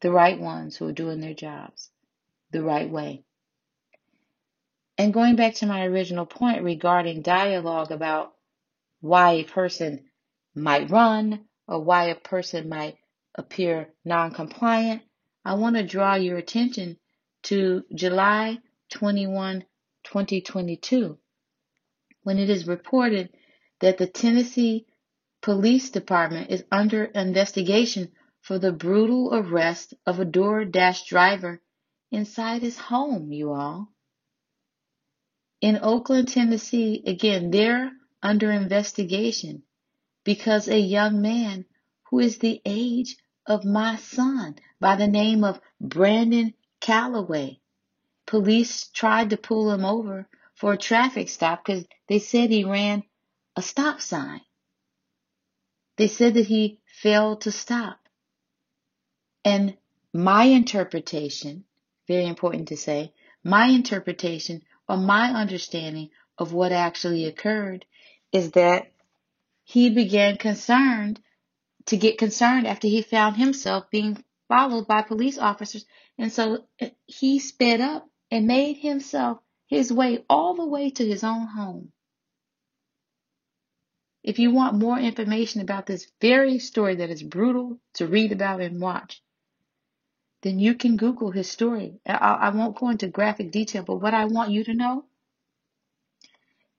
the 0.00 0.10
right 0.10 0.40
ones 0.40 0.76
who 0.76 0.88
are 0.88 0.92
doing 0.92 1.20
their 1.20 1.32
jobs 1.32 1.92
the 2.50 2.64
right 2.64 2.90
way. 2.90 3.22
And 5.00 5.14
going 5.14 5.34
back 5.34 5.54
to 5.54 5.66
my 5.66 5.86
original 5.86 6.26
point 6.26 6.62
regarding 6.62 7.22
dialogue 7.22 7.90
about 7.90 8.34
why 9.00 9.30
a 9.30 9.44
person 9.44 10.10
might 10.54 10.90
run 10.90 11.46
or 11.66 11.82
why 11.82 12.08
a 12.08 12.14
person 12.14 12.68
might 12.68 12.98
appear 13.34 13.94
non-compliant, 14.04 15.00
I 15.42 15.54
want 15.54 15.76
to 15.76 15.86
draw 15.86 16.16
your 16.16 16.36
attention 16.36 16.98
to 17.44 17.82
July 17.94 18.58
21, 18.90 19.64
2022, 20.04 21.18
when 22.24 22.38
it 22.38 22.50
is 22.50 22.68
reported 22.68 23.30
that 23.80 23.96
the 23.96 24.06
Tennessee 24.06 24.84
Police 25.40 25.88
Department 25.88 26.50
is 26.50 26.62
under 26.70 27.04
investigation 27.04 28.12
for 28.42 28.58
the 28.58 28.70
brutal 28.70 29.34
arrest 29.34 29.94
of 30.04 30.20
a 30.20 30.26
DoorDash 30.26 31.06
driver 31.06 31.62
inside 32.10 32.60
his 32.60 32.76
home, 32.76 33.32
you 33.32 33.54
all. 33.54 33.88
In 35.60 35.78
Oakland, 35.82 36.28
Tennessee, 36.28 37.02
again, 37.06 37.50
they're 37.50 37.92
under 38.22 38.50
investigation 38.50 39.62
because 40.24 40.68
a 40.68 40.78
young 40.78 41.20
man 41.20 41.66
who 42.04 42.18
is 42.18 42.38
the 42.38 42.60
age 42.64 43.16
of 43.46 43.64
my 43.64 43.96
son 43.96 44.56
by 44.80 44.96
the 44.96 45.06
name 45.06 45.44
of 45.44 45.60
Brandon 45.80 46.54
Calloway. 46.80 47.60
Police 48.26 48.88
tried 48.88 49.30
to 49.30 49.36
pull 49.36 49.70
him 49.72 49.84
over 49.84 50.28
for 50.54 50.72
a 50.72 50.78
traffic 50.78 51.28
stop 51.28 51.64
because 51.64 51.84
they 52.08 52.18
said 52.18 52.50
he 52.50 52.64
ran 52.64 53.02
a 53.56 53.62
stop 53.62 54.00
sign. 54.00 54.40
They 55.96 56.08
said 56.08 56.34
that 56.34 56.46
he 56.46 56.80
failed 56.86 57.42
to 57.42 57.52
stop. 57.52 57.98
And 59.44 59.76
my 60.12 60.44
interpretation, 60.44 61.64
very 62.06 62.26
important 62.26 62.68
to 62.68 62.76
say, 62.76 63.12
my 63.42 63.66
interpretation 63.66 64.62
or 64.90 64.96
my 64.96 65.30
understanding 65.30 66.10
of 66.36 66.52
what 66.52 66.72
actually 66.72 67.26
occurred 67.26 67.86
is 68.32 68.50
that 68.52 68.90
he 69.62 69.88
began 69.88 70.36
concerned 70.36 71.20
to 71.86 71.96
get 71.96 72.18
concerned 72.18 72.66
after 72.66 72.88
he 72.88 73.00
found 73.00 73.36
himself 73.36 73.88
being 73.92 74.24
followed 74.48 74.88
by 74.88 75.02
police 75.02 75.38
officers. 75.38 75.86
And 76.18 76.32
so 76.32 76.64
uh, 76.80 76.88
he 77.06 77.38
sped 77.38 77.80
up 77.80 78.08
and 78.32 78.48
made 78.48 78.78
himself 78.78 79.38
his 79.68 79.92
way 79.92 80.24
all 80.28 80.54
the 80.54 80.66
way 80.66 80.90
to 80.90 81.06
his 81.06 81.22
own 81.22 81.46
home. 81.46 81.92
If 84.24 84.40
you 84.40 84.50
want 84.50 84.74
more 84.74 84.98
information 84.98 85.60
about 85.60 85.86
this 85.86 86.10
very 86.20 86.58
story 86.58 86.96
that 86.96 87.10
is 87.10 87.22
brutal 87.22 87.78
to 87.94 88.08
read 88.08 88.32
about 88.32 88.60
and 88.60 88.80
watch, 88.80 89.22
then 90.42 90.58
you 90.58 90.74
can 90.74 90.96
Google 90.96 91.30
his 91.30 91.50
story. 91.50 92.00
I, 92.06 92.14
I 92.14 92.48
won't 92.50 92.76
go 92.76 92.88
into 92.88 93.08
graphic 93.08 93.50
detail, 93.50 93.82
but 93.82 93.96
what 93.96 94.14
I 94.14 94.24
want 94.24 94.50
you 94.50 94.64
to 94.64 94.74
know 94.74 95.04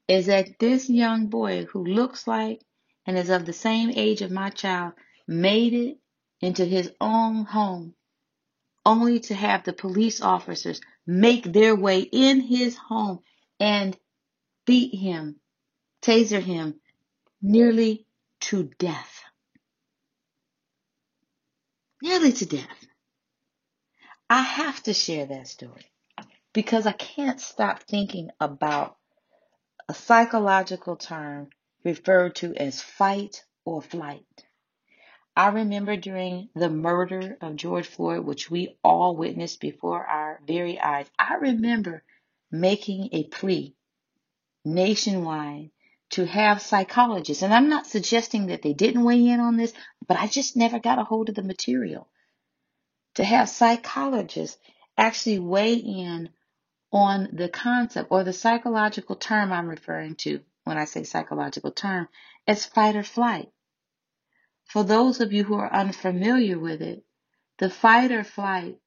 is 0.07 0.25
that 0.25 0.59
this 0.59 0.89
young 0.89 1.27
boy 1.27 1.65
who 1.65 1.85
looks 1.85 2.27
like 2.27 2.61
and 3.05 3.17
is 3.17 3.29
of 3.29 3.45
the 3.45 3.53
same 3.53 3.91
age 3.91 4.21
of 4.21 4.31
my 4.31 4.49
child 4.49 4.93
made 5.27 5.73
it 5.73 5.97
into 6.41 6.65
his 6.65 6.91
own 6.99 7.45
home 7.45 7.93
only 8.85 9.19
to 9.19 9.35
have 9.35 9.63
the 9.63 9.73
police 9.73 10.21
officers 10.21 10.81
make 11.05 11.43
their 11.43 11.75
way 11.75 12.01
in 12.01 12.41
his 12.41 12.75
home 12.75 13.19
and 13.59 13.97
beat 14.65 14.93
him, 14.95 15.39
taser 16.01 16.41
him 16.41 16.79
nearly 17.41 18.05
to 18.39 18.69
death. 18.79 19.23
Nearly 22.01 22.33
to 22.33 22.45
death. 22.45 22.87
I 24.31 24.43
have 24.43 24.81
to 24.83 24.93
share 24.93 25.25
that 25.25 25.49
story 25.49 25.91
because 26.53 26.85
I 26.85 26.93
can't 26.93 27.41
stop 27.41 27.83
thinking 27.83 28.29
about 28.39 28.95
a 29.89 29.93
psychological 29.93 30.95
term 30.95 31.49
referred 31.83 32.35
to 32.35 32.55
as 32.55 32.81
fight 32.81 33.43
or 33.65 33.81
flight. 33.81 34.45
I 35.35 35.49
remember 35.49 35.97
during 35.97 36.47
the 36.55 36.69
murder 36.69 37.37
of 37.41 37.57
George 37.57 37.87
Floyd, 37.87 38.23
which 38.23 38.49
we 38.49 38.77
all 38.85 39.17
witnessed 39.17 39.59
before 39.59 40.05
our 40.05 40.39
very 40.47 40.79
eyes, 40.79 41.11
I 41.19 41.33
remember 41.33 42.01
making 42.49 43.09
a 43.11 43.25
plea 43.25 43.75
nationwide 44.63 45.71
to 46.11 46.25
have 46.25 46.61
psychologists. 46.61 47.43
And 47.43 47.53
I'm 47.53 47.67
not 47.67 47.85
suggesting 47.85 48.45
that 48.45 48.61
they 48.61 48.71
didn't 48.71 49.03
weigh 49.03 49.27
in 49.27 49.41
on 49.41 49.57
this, 49.57 49.73
but 50.07 50.15
I 50.15 50.27
just 50.27 50.55
never 50.55 50.79
got 50.79 50.99
a 50.99 51.03
hold 51.03 51.27
of 51.27 51.35
the 51.35 51.43
material. 51.43 52.07
To 53.15 53.23
have 53.23 53.49
psychologists 53.49 54.57
actually 54.97 55.39
weigh 55.39 55.75
in 55.75 56.29
on 56.91 57.29
the 57.33 57.49
concept 57.49 58.09
or 58.11 58.23
the 58.23 58.33
psychological 58.33 59.15
term 59.15 59.51
I'm 59.51 59.67
referring 59.67 60.15
to 60.17 60.41
when 60.63 60.77
I 60.77 60.85
say 60.85 61.03
psychological 61.03 61.71
term 61.71 62.07
as 62.47 62.65
fight 62.65 62.95
or 62.95 63.03
flight. 63.03 63.49
For 64.65 64.83
those 64.83 65.19
of 65.19 65.33
you 65.33 65.43
who 65.43 65.55
are 65.55 65.71
unfamiliar 65.73 66.57
with 66.57 66.81
it, 66.81 67.03
the 67.57 67.69
fight 67.69 68.11
or 68.11 68.23
flight 68.23 68.79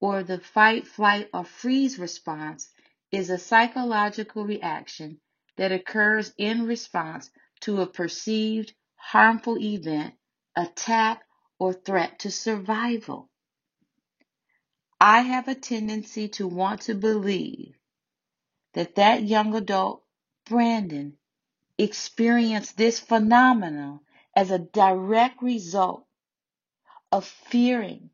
or 0.00 0.22
the 0.22 0.38
fight, 0.38 0.86
flight, 0.86 1.30
or 1.32 1.44
freeze 1.44 1.98
response 1.98 2.70
is 3.12 3.30
a 3.30 3.38
psychological 3.38 4.44
reaction 4.44 5.20
that 5.56 5.72
occurs 5.72 6.32
in 6.36 6.66
response 6.66 7.30
to 7.60 7.80
a 7.80 7.86
perceived 7.86 8.74
harmful 8.96 9.58
event, 9.58 10.14
attack, 10.56 11.22
or 11.58 11.72
threat 11.72 12.18
to 12.20 12.30
survival. 12.30 13.30
I 15.04 15.22
have 15.22 15.48
a 15.48 15.56
tendency 15.56 16.28
to 16.28 16.46
want 16.46 16.82
to 16.82 16.94
believe 16.94 17.74
that 18.74 18.94
that 18.94 19.24
young 19.24 19.52
adult, 19.52 20.04
Brandon, 20.44 21.18
experienced 21.76 22.76
this 22.76 23.00
phenomenon 23.00 23.98
as 24.36 24.52
a 24.52 24.60
direct 24.60 25.42
result 25.42 26.06
of 27.10 27.24
fearing 27.24 28.10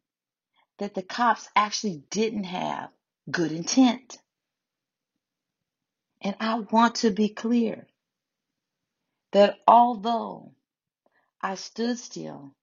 that 0.78 0.94
the 0.94 1.02
cops 1.02 1.50
actually 1.54 2.04
didn't 2.08 2.44
have 2.44 2.88
good 3.30 3.52
intent. 3.52 4.16
And 6.22 6.36
I 6.40 6.60
want 6.60 6.94
to 6.96 7.10
be 7.10 7.28
clear 7.28 7.86
that 9.32 9.58
although 9.68 10.54
I 11.42 11.56
stood 11.56 11.98
still 11.98 12.54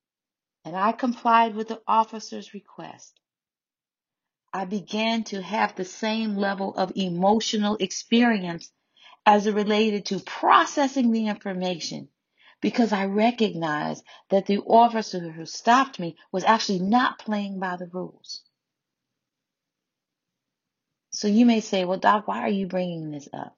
and 0.63 0.75
I 0.75 0.93
complied 0.93 1.53
with 1.53 1.67
the 1.67 1.83
officer's 1.87 2.55
request, 2.55 3.19
I 4.55 4.63
began 4.63 5.25
to 5.25 5.41
have 5.41 5.75
the 5.75 5.83
same 5.83 6.37
level 6.37 6.73
of 6.75 6.93
emotional 6.95 7.75
experience 7.75 8.71
as 9.25 9.47
it 9.47 9.53
related 9.53 10.05
to 10.05 10.21
processing 10.21 11.11
the 11.11 11.27
information 11.27 12.07
because 12.61 12.93
I 12.93 13.07
recognized 13.07 14.01
that 14.29 14.45
the 14.45 14.59
officer 14.59 15.19
who 15.29 15.45
stopped 15.45 15.99
me 15.99 16.15
was 16.31 16.45
actually 16.45 16.79
not 16.79 17.19
playing 17.19 17.59
by 17.59 17.75
the 17.75 17.87
rules. 17.87 18.43
So 21.09 21.27
you 21.27 21.45
may 21.45 21.59
say, 21.59 21.83
well, 21.83 21.99
Doc, 21.99 22.25
why 22.25 22.39
are 22.39 22.49
you 22.49 22.65
bringing 22.65 23.11
this 23.11 23.27
up? 23.33 23.57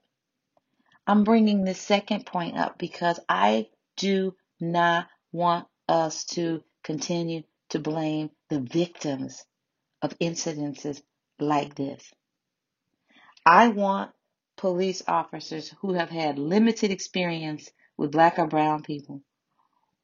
I'm 1.06 1.22
bringing 1.22 1.62
this 1.62 1.80
second 1.80 2.26
point 2.26 2.58
up 2.58 2.76
because 2.76 3.20
I 3.28 3.68
do 3.96 4.34
not 4.60 5.06
want 5.30 5.68
us 5.88 6.24
to 6.34 6.64
continue 6.82 7.44
to 7.68 7.78
blame 7.78 8.30
the 8.50 8.58
victims 8.58 9.44
of 10.02 10.18
incidences 10.18 11.02
like 11.38 11.74
this. 11.74 12.12
I 13.46 13.68
want 13.68 14.12
police 14.56 15.02
officers 15.06 15.74
who 15.80 15.94
have 15.94 16.10
had 16.10 16.38
limited 16.38 16.90
experience 16.90 17.70
with 17.96 18.12
black 18.12 18.38
or 18.38 18.46
brown 18.46 18.82
people 18.82 19.22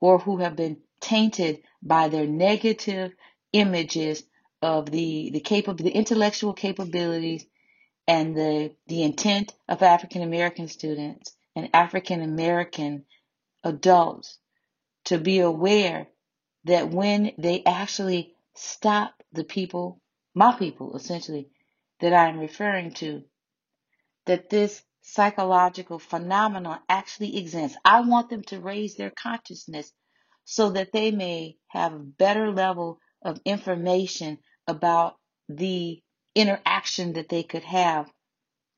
or 0.00 0.18
who 0.18 0.38
have 0.38 0.56
been 0.56 0.78
tainted 1.00 1.62
by 1.82 2.08
their 2.08 2.26
negative 2.26 3.12
images 3.52 4.22
of 4.62 4.90
the 4.90 5.30
the 5.32 5.40
capable 5.40 5.84
the 5.84 5.90
intellectual 5.90 6.52
capabilities 6.54 7.44
and 8.06 8.36
the 8.36 8.74
the 8.86 9.02
intent 9.02 9.54
of 9.68 9.82
African 9.82 10.22
American 10.22 10.68
students 10.68 11.36
and 11.56 11.70
African 11.74 12.22
American 12.22 13.04
adults 13.64 14.38
to 15.04 15.18
be 15.18 15.40
aware 15.40 16.08
that 16.64 16.90
when 16.90 17.32
they 17.38 17.62
actually 17.64 18.34
stop 18.54 19.13
the 19.34 19.44
people, 19.44 20.00
my 20.34 20.56
people 20.56 20.96
essentially, 20.96 21.48
that 22.00 22.12
I'm 22.12 22.38
referring 22.38 22.92
to, 22.94 23.22
that 24.26 24.50
this 24.50 24.82
psychological 25.02 25.98
phenomenon 25.98 26.78
actually 26.88 27.36
exists. 27.38 27.76
I 27.84 28.00
want 28.00 28.30
them 28.30 28.42
to 28.44 28.60
raise 28.60 28.96
their 28.96 29.10
consciousness 29.10 29.92
so 30.44 30.70
that 30.70 30.92
they 30.92 31.10
may 31.10 31.56
have 31.68 31.92
a 31.92 31.98
better 31.98 32.50
level 32.50 32.98
of 33.22 33.40
information 33.44 34.38
about 34.66 35.16
the 35.48 36.02
interaction 36.34 37.14
that 37.14 37.28
they 37.28 37.42
could 37.42 37.64
have 37.64 38.10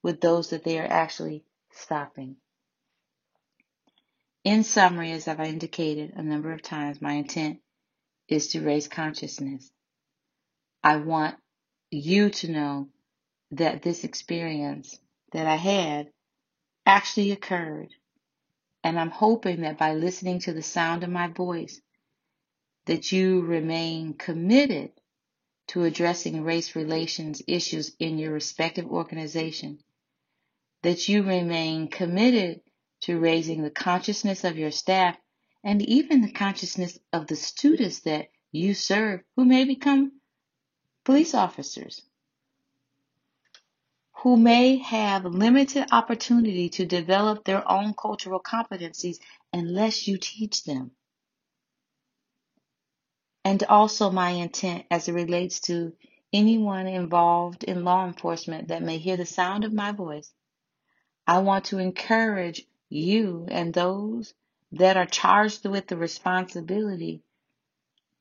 with 0.03 0.21
those 0.21 0.51
that 0.51 0.64
they 0.64 0.79
are 0.79 0.87
actually 0.90 1.45
stopping. 1.73 2.37
In 4.45 4.62
summary, 4.62 5.12
as 5.12 5.27
I've 5.27 5.40
indicated 5.40 6.12
a 6.14 6.23
number 6.23 6.53
of 6.53 6.62
times, 6.62 7.03
my 7.03 7.14
intent 7.14 7.59
is 8.29 8.49
to 8.49 8.64
raise 8.64 8.88
consciousness. 8.88 9.71
I 10.87 10.99
want 10.99 11.35
you 11.90 12.31
to 12.31 12.53
know 12.53 12.90
that 13.51 13.83
this 13.83 14.05
experience 14.05 14.96
that 15.33 15.44
I 15.44 15.57
had 15.57 16.12
actually 16.87 17.33
occurred. 17.33 17.88
And 18.85 18.96
I'm 18.96 19.11
hoping 19.11 19.62
that 19.62 19.79
by 19.79 19.94
listening 19.94 20.38
to 20.40 20.53
the 20.53 20.62
sound 20.62 21.03
of 21.03 21.11
my 21.11 21.27
voice, 21.27 21.81
that 22.85 23.11
you 23.11 23.40
remain 23.40 24.14
committed 24.14 24.92
to 25.70 25.83
addressing 25.83 26.44
race 26.44 26.77
relations 26.77 27.42
issues 27.49 27.96
in 27.99 28.16
your 28.16 28.31
respective 28.31 28.87
organization, 28.87 29.81
that 30.85 31.09
you 31.09 31.25
remain 31.25 31.88
committed 31.88 32.61
to 33.01 33.18
raising 33.18 33.64
the 33.64 33.70
consciousness 33.72 34.44
of 34.44 34.57
your 34.57 34.70
staff 34.70 35.16
and 35.64 35.83
even 35.83 36.22
the 36.22 36.31
consciousness 36.31 36.96
of 37.12 37.27
the 37.27 37.35
students 37.35 38.03
that 38.03 38.29
you 38.53 38.72
serve 38.72 39.20
who 39.35 39.44
may 39.44 39.64
become 39.64 40.12
police 41.07 41.35
officers 41.35 42.03
who 44.23 44.37
may 44.37 44.79
have 44.79 45.25
limited 45.25 45.87
opportunity 45.92 46.69
to 46.69 46.85
develop 46.85 47.45
their 47.45 47.62
own 47.71 47.95
cultural 47.95 48.40
competencies 48.40 49.19
unless 49.53 50.09
you 50.09 50.19
teach 50.19 50.64
them. 50.64 50.90
And 53.45 53.62
also 53.69 54.11
my 54.11 54.31
intent 54.31 54.87
as 54.90 55.07
it 55.07 55.12
relates 55.12 55.61
to 55.61 55.92
anyone 56.33 56.88
involved 56.88 57.62
in 57.62 57.85
law 57.85 58.05
enforcement 58.05 58.69
that 58.69 58.83
may 58.83 58.99
hear 58.99 59.16
the 59.16 59.27
sound 59.27 59.62
of 59.64 59.73
my 59.73 59.92
voice. 59.92 60.33
I 61.25 61.38
want 61.38 61.66
to 61.66 61.79
encourage 61.79 62.66
you 62.88 63.47
and 63.49 63.73
those 63.73 64.35
that 64.73 64.97
are 64.97 65.07
charged 65.07 65.66
with 65.66 65.87
the 65.87 65.97
responsibility 65.97 67.23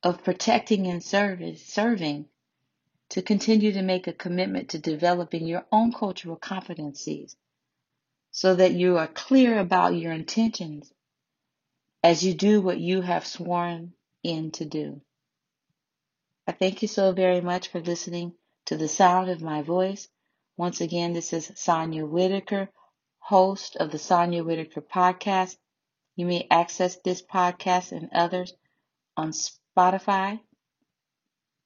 of 0.03 0.23
protecting 0.23 0.85
and 0.85 1.03
service, 1.03 1.65
serving 1.65 2.27
to 3.09 3.21
continue 3.21 3.71
to 3.71 3.81
make 3.81 4.07
a 4.07 4.13
commitment 4.13 4.69
to 4.69 4.79
developing 4.79 5.45
your 5.45 5.65
own 5.71 5.91
cultural 5.91 6.37
competencies 6.37 7.35
so 8.31 8.55
that 8.55 8.73
you 8.73 8.97
are 8.97 9.07
clear 9.07 9.59
about 9.59 9.95
your 9.95 10.11
intentions 10.11 10.91
as 12.03 12.23
you 12.23 12.33
do 12.33 12.61
what 12.61 12.79
you 12.79 13.01
have 13.01 13.25
sworn 13.25 13.93
in 14.23 14.51
to 14.51 14.65
do. 14.65 15.01
I 16.47 16.51
thank 16.51 16.81
you 16.81 16.87
so 16.87 17.11
very 17.13 17.41
much 17.41 17.69
for 17.69 17.79
listening 17.79 18.33
to 18.65 18.77
the 18.77 18.87
sound 18.87 19.29
of 19.29 19.41
my 19.41 19.61
voice. 19.61 20.07
Once 20.57 20.81
again, 20.81 21.13
this 21.13 21.33
is 21.33 21.51
Sonia 21.55 22.05
Whitaker, 22.05 22.69
host 23.19 23.75
of 23.77 23.91
the 23.91 23.97
Sonia 23.97 24.43
Whitaker 24.43 24.81
podcast. 24.81 25.57
You 26.15 26.25
may 26.25 26.47
access 26.49 26.97
this 26.97 27.21
podcast 27.21 27.91
and 27.91 28.09
others 28.13 28.53
on 29.17 29.31
Spotify, 29.31 30.39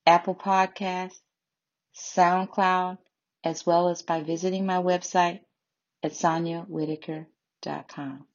Apple 0.06 0.36
Podcasts, 0.36 1.19
SoundCloud, 1.99 2.97
as 3.43 3.65
well 3.65 3.89
as 3.89 4.01
by 4.01 4.23
visiting 4.23 4.65
my 4.65 4.77
website 4.77 5.41
at 6.01 6.13
soniawhitaker.com. 6.13 8.27